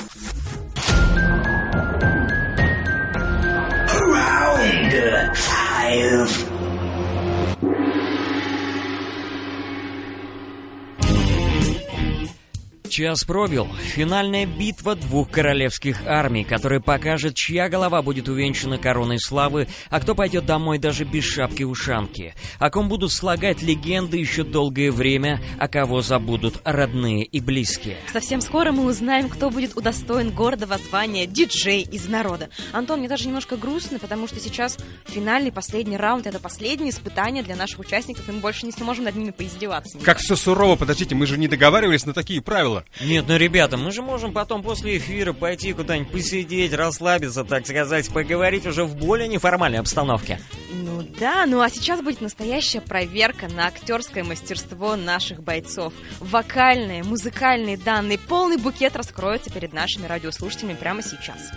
Час 13.01 13.25
пробил. 13.25 13.67
Финальная 13.95 14.45
битва 14.45 14.95
двух 14.95 15.31
королевских 15.31 16.07
армий, 16.07 16.45
которая 16.45 16.81
покажет, 16.81 17.35
чья 17.35 17.71
голова 17.71 18.03
будет 18.03 18.29
увенчана 18.29 18.77
короной 18.77 19.19
славы, 19.19 19.69
а 19.89 20.01
кто 20.01 20.15
пойдет 20.15 20.45
домой 20.45 20.79
даже 20.79 21.05
без 21.05 21.25
шапки-ушанки. 21.25 22.35
О 22.59 22.69
ком 22.69 22.91
будут 22.91 23.11
слагать 23.11 23.63
легенды 23.63 24.19
еще 24.19 24.45
долгое 24.45 24.91
время, 24.91 25.41
а 25.59 25.67
кого 25.67 26.03
забудут 26.03 26.61
родные 26.63 27.25
и 27.25 27.41
близкие. 27.41 27.97
Совсем 28.13 28.43
скоро 28.43 28.71
мы 28.71 28.85
узнаем, 28.85 29.31
кто 29.31 29.49
будет 29.49 29.79
удостоен 29.79 30.31
гордого 30.31 30.77
звания 30.77 31.27
диджей 31.27 31.81
из 31.81 32.07
народа. 32.07 32.51
Антон, 32.75 32.99
мне 32.99 33.09
даже 33.09 33.29
немножко 33.29 33.57
грустно, 33.57 33.99
потому 33.99 34.29
что 34.29 34.41
сейчас 34.41 34.77
финальный, 35.07 35.53
последний 35.53 35.97
раунд, 35.97 36.27
это 36.27 36.39
последнее 36.39 36.91
испытание 36.91 37.43
для 37.43 37.57
наших 37.57 37.79
участников, 37.79 38.29
и 38.29 38.33
мы 38.33 38.41
больше 38.41 38.67
не 38.67 38.73
сможем 38.73 39.05
над 39.05 39.17
ними 39.17 39.31
поиздеваться. 39.31 39.99
Как 40.01 40.19
все 40.19 40.37
сурово, 40.37 40.77
подождите, 40.77 41.15
мы 41.15 41.25
же 41.25 41.39
не 41.39 41.49
договаривались 41.49 42.05
на 42.05 42.13
такие 42.13 42.43
правила. 42.43 42.85
Нет, 43.00 43.24
ну, 43.29 43.37
ребята, 43.37 43.76
мы 43.76 43.92
же 43.92 44.03
можем 44.03 44.33
потом 44.33 44.62
после 44.62 44.98
эфира 44.98 45.33
пойти 45.33 45.72
куда-нибудь 45.72 46.12
посидеть, 46.12 46.74
расслабиться, 46.74 47.44
так 47.44 47.66
сказать, 47.66 48.12
поговорить 48.12 48.66
уже 48.66 48.85
в 48.85 48.96
более 48.96 49.29
неформальной 49.29 49.79
обстановке. 49.79 50.40
Ну 50.72 51.03
да, 51.18 51.46
ну 51.46 51.61
а 51.61 51.70
сейчас 51.70 52.03
будет 52.03 52.20
настоящая 52.20 52.81
проверка 52.81 53.48
на 53.48 53.66
актерское 53.66 54.24
мастерство 54.24 54.96
наших 54.96 55.42
бойцов. 55.42 55.94
Вокальные, 56.18 57.05
музыкальные 57.05 57.76
данные, 57.76 58.18
полный 58.18 58.59
букет 58.59 58.96
раскроется 58.96 59.50
перед 59.50 59.72
нашими 59.72 60.07
радиослушателями 60.07 60.74
прямо 60.74 61.03
сейчас. 61.03 61.50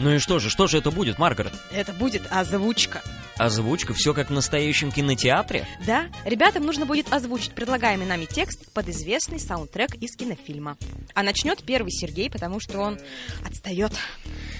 Ну 0.00 0.14
и 0.14 0.18
что 0.18 0.38
же, 0.38 0.48
что 0.48 0.66
же 0.66 0.78
это 0.78 0.90
будет, 0.90 1.18
Маргарет? 1.18 1.52
Это 1.72 1.92
будет 1.92 2.22
озвучка. 2.30 3.02
Озвучка, 3.36 3.92
все 3.92 4.14
как 4.14 4.30
в 4.30 4.32
настоящем 4.32 4.90
кинотеатре? 4.92 5.66
Да, 5.86 6.06
ребятам 6.24 6.64
нужно 6.64 6.86
будет 6.86 7.12
озвучить 7.12 7.52
предлагаемый 7.52 8.06
нами 8.06 8.24
текст 8.24 8.70
под 8.72 8.88
известный 8.88 9.38
саундтрек 9.38 9.94
из 9.94 10.16
кинофильма. 10.16 10.78
А 11.14 11.22
начнет 11.22 11.62
первый 11.62 11.90
Сергей, 11.90 12.30
потому 12.30 12.60
что 12.60 12.78
он 12.78 12.98
отстает. 13.46 13.92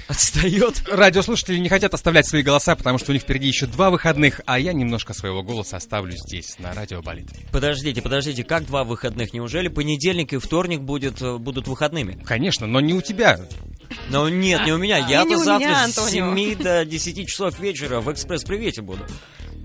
Отстает? 0.09 0.83
Радиослушатели 0.90 1.59
не 1.59 1.68
хотят 1.68 1.94
оставлять 1.94 2.26
свои 2.26 2.42
голоса, 2.42 2.76
потому 2.76 2.98
что 2.98 3.12
у 3.12 3.14
них 3.14 3.22
впереди 3.22 3.48
еще 3.48 3.66
два 3.66 3.90
выходных, 3.90 4.40
а 4.44 4.59
я 4.59 4.72
немножко 4.72 5.14
своего 5.14 5.42
голоса 5.42 5.76
оставлю 5.76 6.12
здесь, 6.16 6.59
на 6.59 6.74
радио 6.74 7.00
Болит. 7.00 7.29
Подождите, 7.53 8.03
подождите, 8.03 8.44
как 8.44 8.66
два 8.66 8.85
выходных? 8.85 9.33
Неужели 9.33 9.68
понедельник 9.68 10.33
и 10.33 10.38
вторник 10.38 10.81
будет, 10.81 11.22
э, 11.22 11.37
будут 11.37 11.68
выходными? 11.68 12.22
Конечно, 12.24 12.66
но 12.66 12.81
не 12.81 12.92
у 12.92 13.00
тебя. 13.00 13.40
Ну 14.09 14.29
нет, 14.29 14.64
не 14.64 14.72
у 14.72 14.79
меня. 14.79 14.98
И 14.98 15.14
не 15.30 15.36
у 15.36 15.44
завтра 15.44 15.68
меня, 15.68 15.88
с 15.88 15.98
Антонио. 15.98 16.36
7 16.36 16.62
до 16.62 16.84
10 16.84 17.28
часов 17.28 17.58
вечера 17.58 18.00
в 18.00 18.12
экспресс-привете 18.12 18.82
буду. 18.82 19.04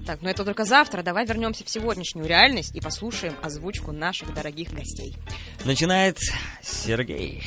Так, 0.06 0.22
но 0.22 0.30
это 0.30 0.46
только 0.46 0.66
завтра. 0.66 1.02
Давай 1.02 1.26
вернемся 1.26 1.64
в 1.64 1.70
сегодняшнюю 1.70 2.28
реальность 2.28 2.76
и 2.76 2.80
послушаем 2.80 3.34
озвучку 3.42 3.92
наших 3.92 4.34
дорогих 4.34 4.72
гостей. 4.72 5.16
Начинает 5.64 6.20
Сергей. 6.62 7.44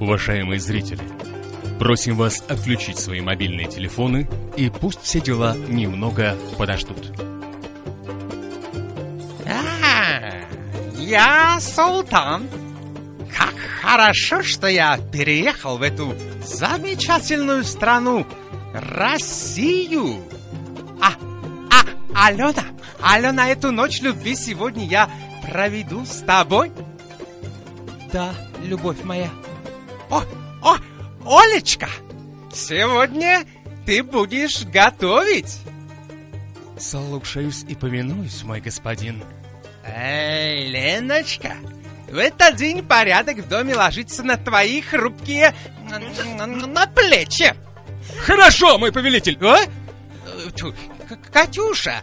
Уважаемые 0.00 0.60
зрители, 0.60 1.02
просим 1.78 2.16
вас 2.16 2.44
отключить 2.48 2.98
свои 2.98 3.20
мобильные 3.20 3.66
телефоны 3.66 4.28
и 4.56 4.70
пусть 4.70 5.02
все 5.02 5.20
дела 5.20 5.56
немного 5.56 6.36
подождут. 6.56 7.12
А, 9.46 10.46
я 10.98 11.58
Султан. 11.60 12.46
Как 13.36 13.54
хорошо, 13.82 14.42
что 14.42 14.66
я 14.66 14.98
переехал 15.12 15.76
в 15.78 15.82
эту 15.82 16.14
замечательную 16.42 17.64
страну, 17.64 18.26
Россию. 18.72 20.22
А, 21.00 21.12
а, 21.70 22.26
Алена, 22.26 22.64
Алена, 23.00 23.48
эту 23.48 23.72
ночь 23.72 24.00
любви 24.00 24.34
сегодня 24.34 24.86
я 24.86 25.10
проведу 25.42 26.06
с 26.06 26.22
тобой? 26.22 26.72
Да, 28.12 28.34
любовь 28.64 29.02
моя. 29.04 29.30
О, 30.08 30.22
о, 30.62 30.76
Олечка, 31.26 31.88
сегодня 32.54 33.44
ты 33.84 34.02
будешь 34.02 34.64
готовить. 34.64 35.58
Слушаюсь 36.78 37.64
и 37.68 37.74
повинуюсь, 37.74 38.42
мой 38.44 38.60
господин. 38.60 39.22
Эй, 39.84 40.68
Леночка, 40.68 41.54
в 42.08 42.16
этот 42.16 42.56
день 42.56 42.84
порядок 42.84 43.38
в 43.38 43.48
доме 43.48 43.74
ложится 43.74 44.22
на 44.22 44.36
твои 44.36 44.80
хрупкие... 44.80 45.54
на, 45.88 46.86
плечи. 46.86 47.54
Хорошо, 48.20 48.78
мой 48.78 48.92
повелитель! 48.92 49.38
А? 49.44 49.58
Катюша, 51.32 52.02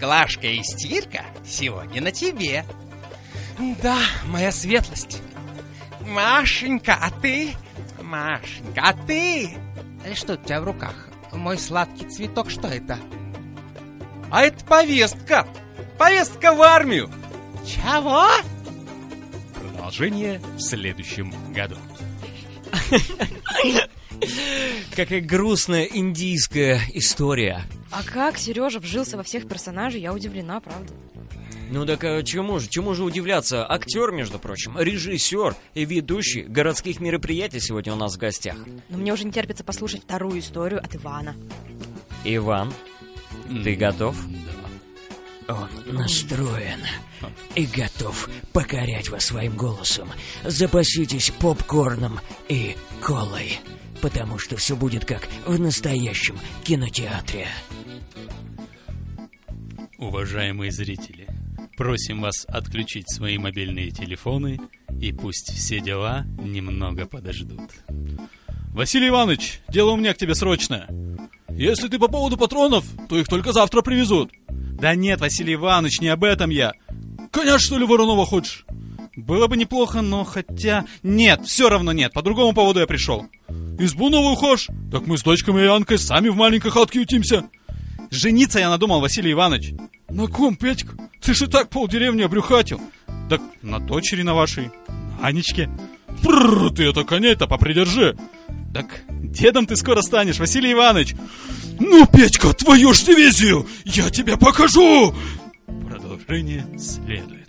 глажка 0.00 0.46
и 0.46 0.62
стирка 0.62 1.22
сегодня 1.46 2.02
на 2.02 2.10
тебе. 2.10 2.64
Да, 3.82 3.98
моя 4.26 4.50
светлость. 4.50 5.20
Машенька, 6.00 6.98
а 7.00 7.10
ты? 7.10 7.54
Машенька, 8.02 8.82
а 8.82 8.92
ты? 9.06 9.56
Э, 10.04 10.14
Что 10.14 10.34
у 10.34 10.36
тебя 10.36 10.60
в 10.60 10.64
руках? 10.64 11.08
Мой 11.32 11.58
сладкий 11.58 12.08
цветок, 12.08 12.50
что 12.50 12.68
это? 12.68 12.98
А 14.30 14.42
это 14.42 14.64
повестка! 14.64 15.46
Повестка 15.98 16.52
в 16.52 16.62
армию! 16.62 17.10
Чего? 17.64 18.26
Продолжение 19.84 20.40
в 20.56 20.60
следующем 20.60 21.30
году. 21.52 21.76
Какая 24.96 25.20
грустная 25.20 25.84
индийская 25.84 26.80
история. 26.94 27.64
А 27.90 28.02
как 28.02 28.38
Сережа 28.38 28.80
вжился 28.80 29.18
во 29.18 29.22
всех 29.22 29.46
персонажей, 29.46 30.00
я 30.00 30.14
удивлена, 30.14 30.60
правда. 30.60 30.90
Ну 31.70 31.84
так 31.84 32.02
а 32.02 32.22
чему 32.22 32.60
же, 32.60 32.68
чему 32.70 32.94
же 32.94 33.04
удивляться? 33.04 33.70
Актер, 33.70 34.10
между 34.10 34.38
прочим, 34.38 34.78
режиссер 34.78 35.54
и 35.74 35.84
ведущий 35.84 36.44
городских 36.44 36.98
мероприятий 37.00 37.60
сегодня 37.60 37.92
у 37.92 37.96
нас 37.96 38.14
в 38.14 38.18
гостях. 38.18 38.56
Но 38.88 38.96
мне 38.96 39.12
уже 39.12 39.24
не 39.24 39.32
терпится 39.32 39.64
послушать 39.64 40.04
вторую 40.04 40.38
историю 40.38 40.80
от 40.82 40.96
Ивана. 40.96 41.36
Иван, 42.24 42.72
ты 43.62 43.74
готов? 43.74 44.16
Он 45.48 45.68
настроен 45.86 46.80
и 47.54 47.66
готов 47.66 48.28
покорять 48.52 49.08
вас 49.08 49.26
своим 49.26 49.56
голосом. 49.56 50.10
Запаситесь 50.44 51.30
попкорном 51.30 52.20
и 52.48 52.76
колой, 53.00 53.58
потому 54.00 54.38
что 54.38 54.56
все 54.56 54.76
будет 54.76 55.04
как 55.04 55.28
в 55.46 55.58
настоящем 55.58 56.38
кинотеатре. 56.64 57.48
Уважаемые 59.98 60.72
зрители, 60.72 61.28
просим 61.76 62.20
вас 62.20 62.44
отключить 62.46 63.10
свои 63.14 63.38
мобильные 63.38 63.90
телефоны 63.90 64.60
и 65.00 65.12
пусть 65.12 65.52
все 65.52 65.80
дела 65.80 66.24
немного 66.38 67.06
подождут. 67.06 67.70
Василий 68.72 69.08
Иванович, 69.08 69.60
дело 69.68 69.92
у 69.92 69.96
меня 69.96 70.14
к 70.14 70.18
тебе 70.18 70.34
срочное. 70.34 70.88
Если 71.56 71.88
ты 71.88 71.98
по 71.98 72.08
поводу 72.08 72.36
патронов, 72.36 72.84
то 73.08 73.16
их 73.16 73.28
только 73.28 73.52
завтра 73.52 73.80
привезут. 73.82 74.32
Да 74.48 74.94
нет, 74.94 75.20
Василий 75.20 75.54
Иванович, 75.54 76.00
не 76.00 76.08
об 76.08 76.24
этом 76.24 76.50
я. 76.50 76.72
Коня, 77.30 77.58
что 77.58 77.78
ли, 77.78 77.84
Воронова 77.84 78.26
хочешь? 78.26 78.66
Было 79.16 79.46
бы 79.46 79.56
неплохо, 79.56 80.02
но 80.02 80.24
хотя... 80.24 80.84
Нет, 81.04 81.42
все 81.46 81.68
равно 81.68 81.92
нет, 81.92 82.12
по 82.12 82.22
другому 82.22 82.52
поводу 82.52 82.80
я 82.80 82.86
пришел. 82.86 83.26
Избу 83.78 84.08
новую 84.08 84.34
хочешь? 84.34 84.68
Так 84.90 85.06
мы 85.06 85.16
с 85.16 85.22
дочками 85.22 85.60
и 85.60 85.64
Янкой 85.64 85.98
сами 85.98 86.28
в 86.28 86.36
маленькой 86.36 86.72
хатке 86.72 87.00
ютимся. 87.00 87.44
Жениться 88.10 88.58
я 88.58 88.68
надумал, 88.68 89.00
Василий 89.00 89.32
Иванович. 89.32 89.74
На 90.08 90.26
ком, 90.26 90.56
Петька? 90.56 90.96
Ты 91.20 91.34
же 91.34 91.46
так 91.46 91.70
полдеревни 91.70 92.22
обрюхатил. 92.22 92.80
Так 93.30 93.40
на 93.62 93.78
дочери 93.78 94.22
на 94.22 94.34
вашей, 94.34 94.70
Анечке. 95.22 95.70
Прррр, 96.22 96.70
ты 96.72 96.84
это 96.84 97.04
коней-то 97.04 97.46
попридержи. 97.46 98.16
Так 98.74 98.86
дедом 99.08 99.66
ты 99.66 99.76
скоро 99.76 100.02
станешь, 100.02 100.40
Василий 100.40 100.72
Иванович. 100.72 101.14
Ну, 101.78 102.06
Петька, 102.06 102.52
твою 102.52 102.92
ж 102.92 103.04
дивизию, 103.04 103.68
я 103.84 104.10
тебе 104.10 104.36
покажу. 104.36 105.14
Продолжение 105.88 106.66
следует. 106.76 107.48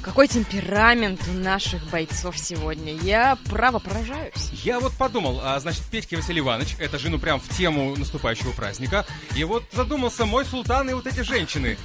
Какой 0.00 0.28
темперамент 0.28 1.20
у 1.28 1.32
наших 1.32 1.90
бойцов 1.90 2.38
сегодня. 2.38 2.94
Я 3.02 3.36
право 3.50 3.80
поражаюсь. 3.80 4.50
Я 4.64 4.78
вот 4.78 4.92
подумал, 4.92 5.40
а 5.42 5.58
значит, 5.58 5.82
Петька 5.90 6.14
Василий 6.14 6.38
Иванович, 6.38 6.76
это 6.78 7.00
же 7.00 7.10
ну 7.10 7.18
прям 7.18 7.40
в 7.40 7.48
тему 7.48 7.96
наступающего 7.96 8.52
праздника. 8.52 9.04
И 9.36 9.42
вот 9.42 9.64
задумался 9.72 10.24
мой 10.24 10.44
султан 10.44 10.88
и 10.88 10.94
вот 10.94 11.08
эти 11.08 11.20
женщины. 11.20 11.76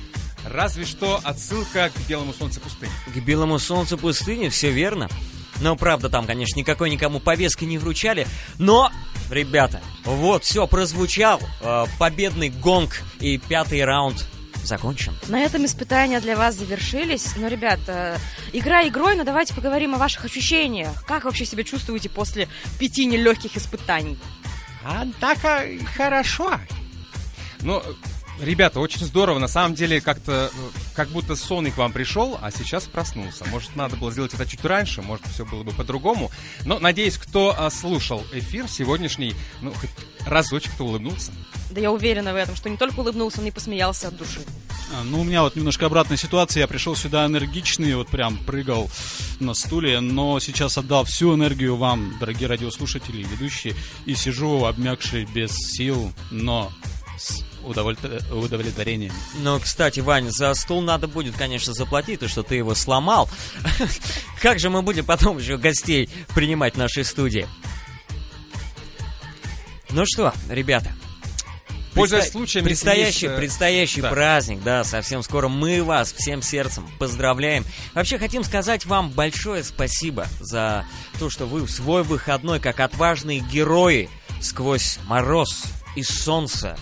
Разве 0.46 0.86
что 0.86 1.20
отсылка 1.24 1.90
к 1.90 2.08
белому 2.08 2.34
солнцу 2.34 2.60
пустыни. 2.62 2.92
К 3.14 3.18
белому 3.18 3.58
солнцу 3.58 3.98
пустыни, 3.98 4.50
все 4.50 4.72
верно. 4.72 5.10
Но 5.62 5.76
правда, 5.76 6.10
там, 6.10 6.26
конечно, 6.26 6.60
никакой 6.60 6.90
никому 6.90 7.20
повестки 7.20 7.66
не 7.66 7.78
вручали. 7.78 8.28
Но, 8.58 8.92
ребята, 9.30 9.82
вот, 10.04 10.44
все, 10.44 10.68
прозвучал 10.68 11.40
э, 11.62 11.86
победный 12.00 12.50
гонг 12.50 13.02
и 13.20 13.38
пятый 13.38 13.84
раунд 13.84 14.26
закончен. 14.64 15.14
На 15.28 15.42
этом 15.42 15.66
испытания 15.66 16.20
для 16.20 16.36
вас 16.36 16.56
завершились. 16.56 17.36
Но, 17.36 17.48
ребят, 17.48 17.80
э, 17.88 18.18
игра 18.52 18.88
игрой, 18.88 19.16
но 19.16 19.24
давайте 19.24 19.54
поговорим 19.54 19.96
о 19.96 19.98
ваших 19.98 20.26
ощущениях. 20.26 21.06
Как 21.06 21.26
вообще 21.26 21.46
себя 21.46 21.64
чувствуете 21.64 22.10
после 22.10 22.48
пяти 22.80 23.06
нелегких 23.06 23.58
испытаний? 23.58 24.18
А 24.86 25.06
так 25.20 25.40
а, 25.44 25.66
хорошо. 25.96 26.60
Ну, 27.62 27.82
ребята, 28.40 28.80
очень 28.80 29.06
здорово. 29.06 29.40
На 29.40 29.48
самом 29.48 29.76
деле, 29.76 30.02
как-то, 30.02 30.52
э, 30.54 30.70
как 30.96 31.10
будто 31.10 31.36
сон 31.36 31.68
и 31.68 31.72
к 31.72 31.78
вам 31.78 31.92
пришел, 31.92 32.38
а 32.42 32.52
сейчас 32.52 32.86
проснулся. 32.86 33.46
Может, 33.46 33.76
надо 33.76 33.96
было 33.96 34.12
сделать 34.12 34.34
это 34.34 34.46
чуть 34.46 34.64
раньше, 34.66 35.02
может, 35.02 35.26
все 35.28 35.46
было 35.46 35.64
бы 35.64 35.72
по-другому. 35.72 36.32
Но, 36.66 36.80
надеюсь, 36.80 37.18
кто 37.18 37.56
а, 37.58 37.70
слушал 37.70 38.24
эфир 38.32 38.68
сегодняшний, 38.68 39.36
ну, 39.62 39.72
хоть 39.74 39.90
разочек-то 40.26 40.84
улыбнулся. 40.84 41.32
Да 41.72 41.82
я 41.82 41.92
уверена 41.92 42.34
в 42.34 42.36
этом, 42.36 42.56
что 42.56 42.70
не 42.70 42.78
только 42.78 43.00
улыбнулся, 43.00 43.42
но 43.42 43.48
и 43.48 43.52
посмеялся 43.52 44.10
от 44.10 44.18
души. 44.18 44.42
А, 44.94 45.04
Ну, 45.04 45.22
у 45.22 45.24
меня 45.24 45.42
вот 45.42 45.56
немножко 45.56 45.86
обратная 45.86 46.18
ситуация. 46.18 46.62
Я 46.62 46.68
пришел 46.68 46.96
сюда 46.96 47.26
энергичный, 47.26 47.96
вот 47.96 48.10
прям 48.10 48.38
прыгал 48.38 48.90
на 49.40 49.54
стуле, 49.54 50.00
но 50.00 50.40
сейчас 50.40 50.78
отдал 50.78 51.06
всю 51.06 51.34
энергию 51.34 51.76
вам, 51.76 52.16
дорогие 52.20 52.48
радиослушатели 52.48 53.22
и 53.22 53.24
ведущие, 53.24 53.76
и 54.06 54.16
сижу 54.16 54.66
обмякший 54.66 55.26
без 55.26 55.52
сил, 55.56 56.12
но 56.32 56.72
с 57.18 57.44
удовольт- 57.64 58.32
удовлетворением. 58.32 59.14
Ну, 59.36 59.60
кстати, 59.60 60.00
Вань, 60.00 60.30
за 60.32 60.54
стул 60.54 60.82
надо 60.82 61.08
будет, 61.08 61.36
конечно, 61.36 61.74
заплатить, 61.74 62.20
то, 62.20 62.28
что 62.28 62.44
ты 62.44 62.56
его 62.56 62.76
сломал. 62.76 63.30
Как 64.42 64.60
же 64.60 64.70
мы 64.70 64.82
будем 64.82 65.06
потом 65.06 65.38
еще 65.38 65.58
гостей 65.58 66.10
принимать 66.34 66.76
в 66.76 66.78
нашей 66.78 67.06
студии? 67.06 67.48
Ну 69.90 70.06
что, 70.06 70.34
ребята, 70.50 70.92
Пользуясь 71.94 72.32
случаем, 72.32 72.66
предстоящий, 72.66 73.28
есть, 73.28 73.36
э, 73.36 73.38
предстоящий 73.38 74.02
да. 74.02 74.10
праздник, 74.10 74.64
да, 74.64 74.84
совсем 74.84 75.22
скоро 75.22 75.48
мы 75.48 75.84
вас 75.84 76.12
всем 76.12 76.42
сердцем 76.42 76.90
поздравляем. 76.98 77.66
Вообще 77.94 78.18
хотим 78.18 78.44
сказать 78.44 78.86
вам 78.86 79.12
большое 79.12 79.64
спасибо 79.64 80.28
за 80.40 80.86
то, 81.20 81.30
что 81.30 81.46
вы 81.46 81.62
в 81.62 81.70
свой 81.70 82.04
выходной, 82.04 82.60
как 82.60 82.80
отважные 82.80 83.40
герои, 83.40 84.10
сквозь 84.42 84.98
мороз 85.06 85.66
и 85.96 86.04
солнце, 86.04 86.78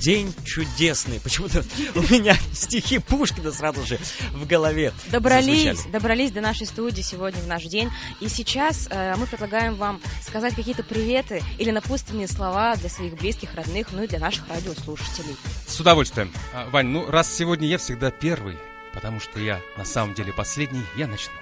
день 0.00 0.32
чудесный. 0.44 1.20
Почему-то 1.20 1.64
у 1.94 2.00
меня 2.02 2.36
стихи 2.52 2.98
Пушкина 2.98 3.52
сразу 3.52 3.84
же 3.84 3.98
в 4.32 4.46
голове 4.46 4.92
Добрались, 5.10 5.64
зазвучали. 5.64 5.92
добрались 5.92 6.30
до 6.32 6.40
нашей 6.40 6.66
студии 6.66 7.02
сегодня 7.02 7.40
в 7.40 7.46
наш 7.46 7.64
день. 7.64 7.90
И 8.20 8.28
сейчас 8.28 8.88
э, 8.90 9.14
мы 9.16 9.26
предлагаем 9.26 9.74
вам 9.74 10.00
сказать 10.22 10.54
какие-то 10.54 10.82
приветы 10.82 11.42
или 11.58 11.70
напутственные 11.70 12.28
слова 12.28 12.76
для 12.76 12.88
своих 12.88 13.14
близких, 13.14 13.54
родных, 13.54 13.88
ну 13.92 14.02
и 14.02 14.06
для 14.06 14.18
наших 14.18 14.48
радиослушателей. 14.48 15.36
С 15.66 15.78
удовольствием. 15.80 16.32
А, 16.52 16.68
Вань, 16.70 16.86
ну 16.86 17.10
раз 17.10 17.32
сегодня 17.32 17.68
я 17.68 17.78
всегда 17.78 18.10
первый, 18.10 18.56
потому 18.92 19.20
что 19.20 19.40
я 19.40 19.60
на 19.76 19.84
самом 19.84 20.14
деле 20.14 20.32
последний, 20.32 20.82
я 20.96 21.06
начну. 21.06 21.32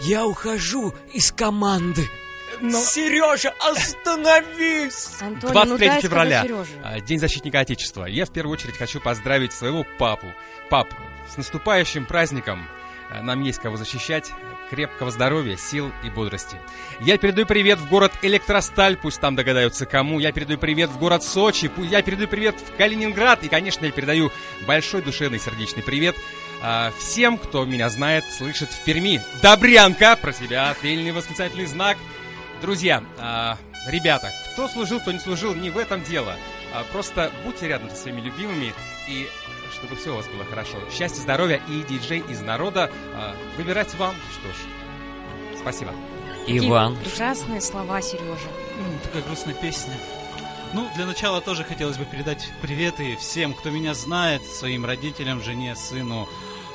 Я 0.00 0.26
ухожу 0.26 0.94
из 1.12 1.30
команды. 1.32 2.08
Но- 2.60 2.80
Сережа, 2.80 3.54
остановись! 3.60 5.08
Антонио, 5.20 5.52
23 5.52 5.88
ну 5.88 6.00
февраля, 6.00 6.46
а, 6.82 7.00
День 7.00 7.18
защитника 7.18 7.60
Отечества. 7.60 8.06
Я 8.06 8.26
в 8.26 8.30
первую 8.32 8.54
очередь 8.54 8.76
хочу 8.76 9.00
поздравить 9.00 9.52
своего 9.52 9.84
папу. 9.98 10.26
Пап, 10.68 10.88
с 11.32 11.36
наступающим 11.36 12.06
праздником. 12.06 12.68
А, 13.10 13.22
Нам 13.22 13.42
есть 13.42 13.58
кого 13.60 13.76
защищать. 13.76 14.30
Крепкого 14.70 15.10
здоровья, 15.10 15.56
сил 15.56 15.90
и 16.04 16.10
бодрости. 16.10 16.56
Я 17.00 17.18
передаю 17.18 17.44
привет 17.44 17.80
в 17.80 17.88
город 17.88 18.12
Электросталь, 18.22 18.96
пусть 18.96 19.20
там 19.20 19.34
догадаются 19.34 19.84
кому. 19.84 20.20
Я 20.20 20.30
передаю 20.30 20.58
привет 20.60 20.90
в 20.90 20.98
город 20.98 21.24
Сочи, 21.24 21.66
пу- 21.66 21.84
я 21.84 22.02
передаю 22.02 22.28
привет 22.28 22.54
в 22.60 22.76
Калининград. 22.76 23.42
И, 23.42 23.48
конечно, 23.48 23.84
я 23.86 23.90
передаю 23.90 24.30
большой 24.68 25.02
душевный 25.02 25.40
сердечный 25.40 25.82
привет 25.82 26.14
а, 26.62 26.92
всем, 27.00 27.36
кто 27.36 27.64
меня 27.64 27.88
знает, 27.90 28.24
слышит 28.30 28.70
в 28.70 28.84
Перми. 28.84 29.20
Добрянка, 29.42 30.14
про 30.14 30.32
тебя 30.32 30.70
отдельный 30.70 31.10
восклицательный 31.10 31.66
знак. 31.66 31.96
Друзья, 32.60 33.02
а, 33.18 33.56
ребята, 33.86 34.30
кто 34.52 34.68
служил, 34.68 35.00
кто 35.00 35.12
не 35.12 35.18
служил, 35.18 35.54
не 35.54 35.70
в 35.70 35.78
этом 35.78 36.02
дело. 36.02 36.36
А, 36.74 36.84
просто 36.92 37.30
будьте 37.44 37.68
рядом 37.68 37.88
со 37.90 37.96
своими 37.96 38.20
любимыми 38.20 38.74
и 39.08 39.28
чтобы 39.72 39.96
все 39.96 40.12
у 40.12 40.16
вас 40.16 40.26
было 40.28 40.44
хорошо. 40.44 40.76
Счастья, 40.92 41.20
здоровья 41.22 41.60
и 41.68 41.82
диджей 41.82 42.22
из 42.28 42.40
народа. 42.40 42.90
а, 43.14 43.34
выбирать 43.56 43.94
вам. 43.94 44.14
Что 44.32 44.48
ж, 44.48 44.56
спасибо. 45.58 45.92
Какие 46.40 46.68
Иван, 46.68 46.96
Прекрасные 46.96 47.60
слова, 47.60 48.00
Сережа. 48.02 48.48
Такая 49.04 49.22
грустная 49.22 49.54
песня. 49.54 49.94
Ну, 50.72 50.88
для 50.94 51.06
начала 51.06 51.40
тоже 51.40 51.64
хотелось 51.64 51.96
бы 51.96 52.04
передать 52.04 52.48
приветы 52.62 53.16
всем, 53.16 53.54
кто 53.54 53.70
меня 53.70 53.92
знает, 53.94 54.42
своим 54.42 54.84
родителям, 54.84 55.42
жене, 55.42 55.74
сыну, 55.74 56.28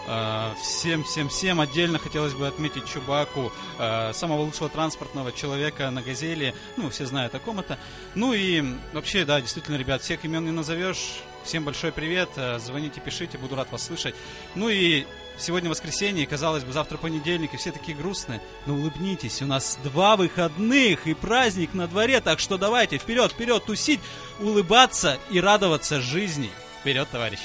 э, 0.07 0.53
всем, 0.61 1.03
всем, 1.03 1.29
всем. 1.29 1.61
Отдельно 1.61 1.99
хотелось 1.99 2.33
бы 2.33 2.47
отметить 2.47 2.85
Чубаку, 2.85 3.51
э, 3.77 4.13
самого 4.13 4.41
лучшего 4.41 4.69
транспортного 4.69 5.31
человека 5.31 5.89
на 5.91 6.01
«Газели». 6.01 6.53
Ну, 6.77 6.89
все 6.89 7.05
знают 7.05 7.35
о 7.35 7.39
ком 7.39 7.59
это. 7.59 7.77
Ну 8.13 8.33
и 8.33 8.63
вообще, 8.93 9.25
да, 9.25 9.41
действительно, 9.41 9.75
ребят, 9.75 10.01
всех 10.01 10.25
имен 10.25 10.45
не 10.45 10.51
назовешь. 10.51 11.21
Всем 11.43 11.63
большой 11.63 11.91
привет, 11.91 12.29
э, 12.37 12.59
звоните, 12.59 13.01
пишите, 13.01 13.37
буду 13.37 13.55
рад 13.55 13.71
вас 13.71 13.85
слышать. 13.85 14.15
Ну 14.55 14.69
и 14.69 15.05
сегодня 15.37 15.69
воскресенье, 15.69 16.25
казалось 16.25 16.63
бы, 16.63 16.73
завтра 16.73 16.97
понедельник, 16.97 17.53
и 17.53 17.57
все 17.57 17.71
такие 17.71 17.95
грустные. 17.95 18.41
Но 18.65 18.73
улыбнитесь, 18.73 19.41
у 19.41 19.45
нас 19.45 19.77
два 19.83 20.15
выходных 20.15 21.05
и 21.05 21.13
праздник 21.13 21.73
на 21.73 21.87
дворе, 21.87 22.19
так 22.21 22.39
что 22.39 22.57
давайте 22.57 22.97
вперед, 22.97 23.31
вперед, 23.31 23.63
тусить, 23.65 23.99
улыбаться 24.39 25.19
и 25.29 25.39
радоваться 25.39 26.01
жизни. 26.01 26.49
Вперед, 26.81 27.07
товарищи! 27.11 27.43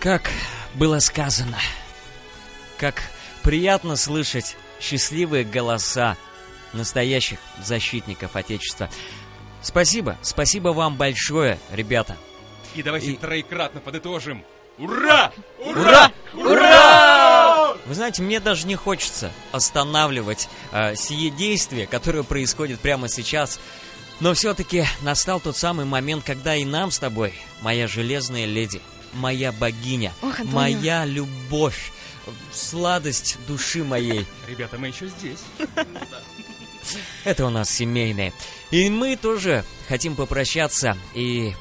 как 0.00 0.30
было 0.74 1.00
сказано, 1.00 1.58
как 2.78 3.02
приятно 3.42 3.96
слышать 3.96 4.56
счастливые 4.80 5.44
голоса 5.44 6.16
настоящих 6.72 7.38
защитников 7.62 8.36
Отечества. 8.36 8.88
Спасибо, 9.62 10.16
спасибо 10.22 10.68
вам 10.68 10.96
большое, 10.96 11.58
ребята. 11.72 12.16
И 12.74 12.82
давайте 12.82 13.12
И- 13.12 13.16
троекратно 13.16 13.80
подытожим. 13.80 14.44
Ура! 14.78 15.32
Ура! 15.58 16.12
Ура! 16.34 17.74
Вы 17.86 17.94
знаете, 17.94 18.22
мне 18.22 18.38
даже 18.38 18.66
не 18.66 18.76
хочется 18.76 19.32
останавливать 19.50 20.48
э, 20.72 20.94
сие 20.94 21.30
действие, 21.30 21.86
которое 21.88 22.22
происходит 22.22 22.78
прямо 22.80 23.08
сейчас. 23.08 23.58
Но 24.20 24.34
все-таки 24.34 24.84
настал 25.02 25.40
тот 25.40 25.56
самый 25.56 25.84
момент, 25.84 26.24
когда 26.24 26.54
и 26.54 26.64
нам 26.64 26.90
с 26.92 26.98
тобой, 26.98 27.34
моя 27.60 27.88
железная 27.88 28.46
леди, 28.46 28.80
моя 29.14 29.50
богиня, 29.52 30.12
Ох, 30.22 30.38
Антонио. 30.40 30.52
моя 30.54 31.04
любовь, 31.04 31.92
сладость 32.52 33.38
души 33.46 33.84
моей, 33.84 34.26
Ребята, 34.46 34.78
мы 34.78 34.88
еще 34.88 35.08
здесь. 35.08 35.38
это 37.24 37.46
у 37.46 37.50
нас 37.50 37.70
семейное. 37.70 38.32
И 38.70 38.88
мы 38.90 39.16
тоже 39.16 39.64
хотим 39.88 40.14
попрощаться 40.16 40.96
и 41.14 41.54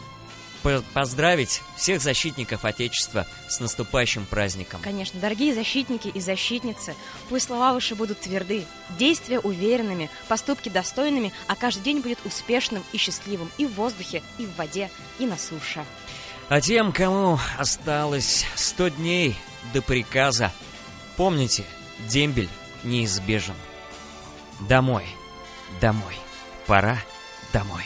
по- 0.63 0.84
поздравить 0.93 1.62
всех 1.75 2.01
защитников 2.01 2.65
Отечества 2.65 3.27
с 3.47 3.60
наступающим 3.60 4.25
праздником. 4.25 4.82
Конечно, 4.82 5.19
дорогие 5.19 5.53
защитники 5.53 6.08
и 6.08 6.19
защитницы, 6.19 6.95
пусть 7.30 7.47
слова 7.47 7.73
ваши 7.73 7.95
будут 7.95 8.21
тверды, 8.21 8.65
действия 8.97 9.39
уверенными, 9.39 10.10
поступки 10.27 10.69
достойными, 10.69 11.32
а 11.47 11.56
каждый 11.56 11.84
день 11.84 11.99
будет 12.01 12.19
успешным 12.25 12.84
и 12.91 12.97
счастливым 12.97 13.51
и 13.58 13.65
в 13.65 13.73
воздухе, 13.73 14.23
и 14.38 14.45
в 14.45 14.56
воде, 14.56 14.89
и 15.19 15.25
на 15.25 15.38
суше. 15.38 15.86
А 16.50 16.62
тем, 16.62 16.94
кому 16.94 17.40
осталось 17.58 18.46
100 18.56 18.90
дней 18.90 19.38
до 19.74 19.82
приказа, 19.82 20.52
помните, 21.18 21.64
дембель 22.08 22.50
неизбежен. 22.84 23.56
Домой, 24.62 25.04
домой, 25.82 26.16
пора 26.66 26.98
домой. 27.52 27.84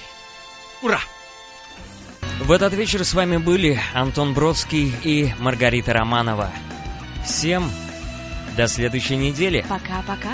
Ура! 0.83 0.99
В 2.39 2.51
этот 2.51 2.73
вечер 2.73 3.03
с 3.03 3.13
вами 3.13 3.37
были 3.37 3.79
Антон 3.93 4.33
Бродский 4.33 4.93
и 5.03 5.33
Маргарита 5.39 5.93
Романова. 5.93 6.51
Всем 7.25 7.69
до 8.55 8.67
следующей 8.67 9.15
недели. 9.15 9.65
Пока-пока. 9.67 10.33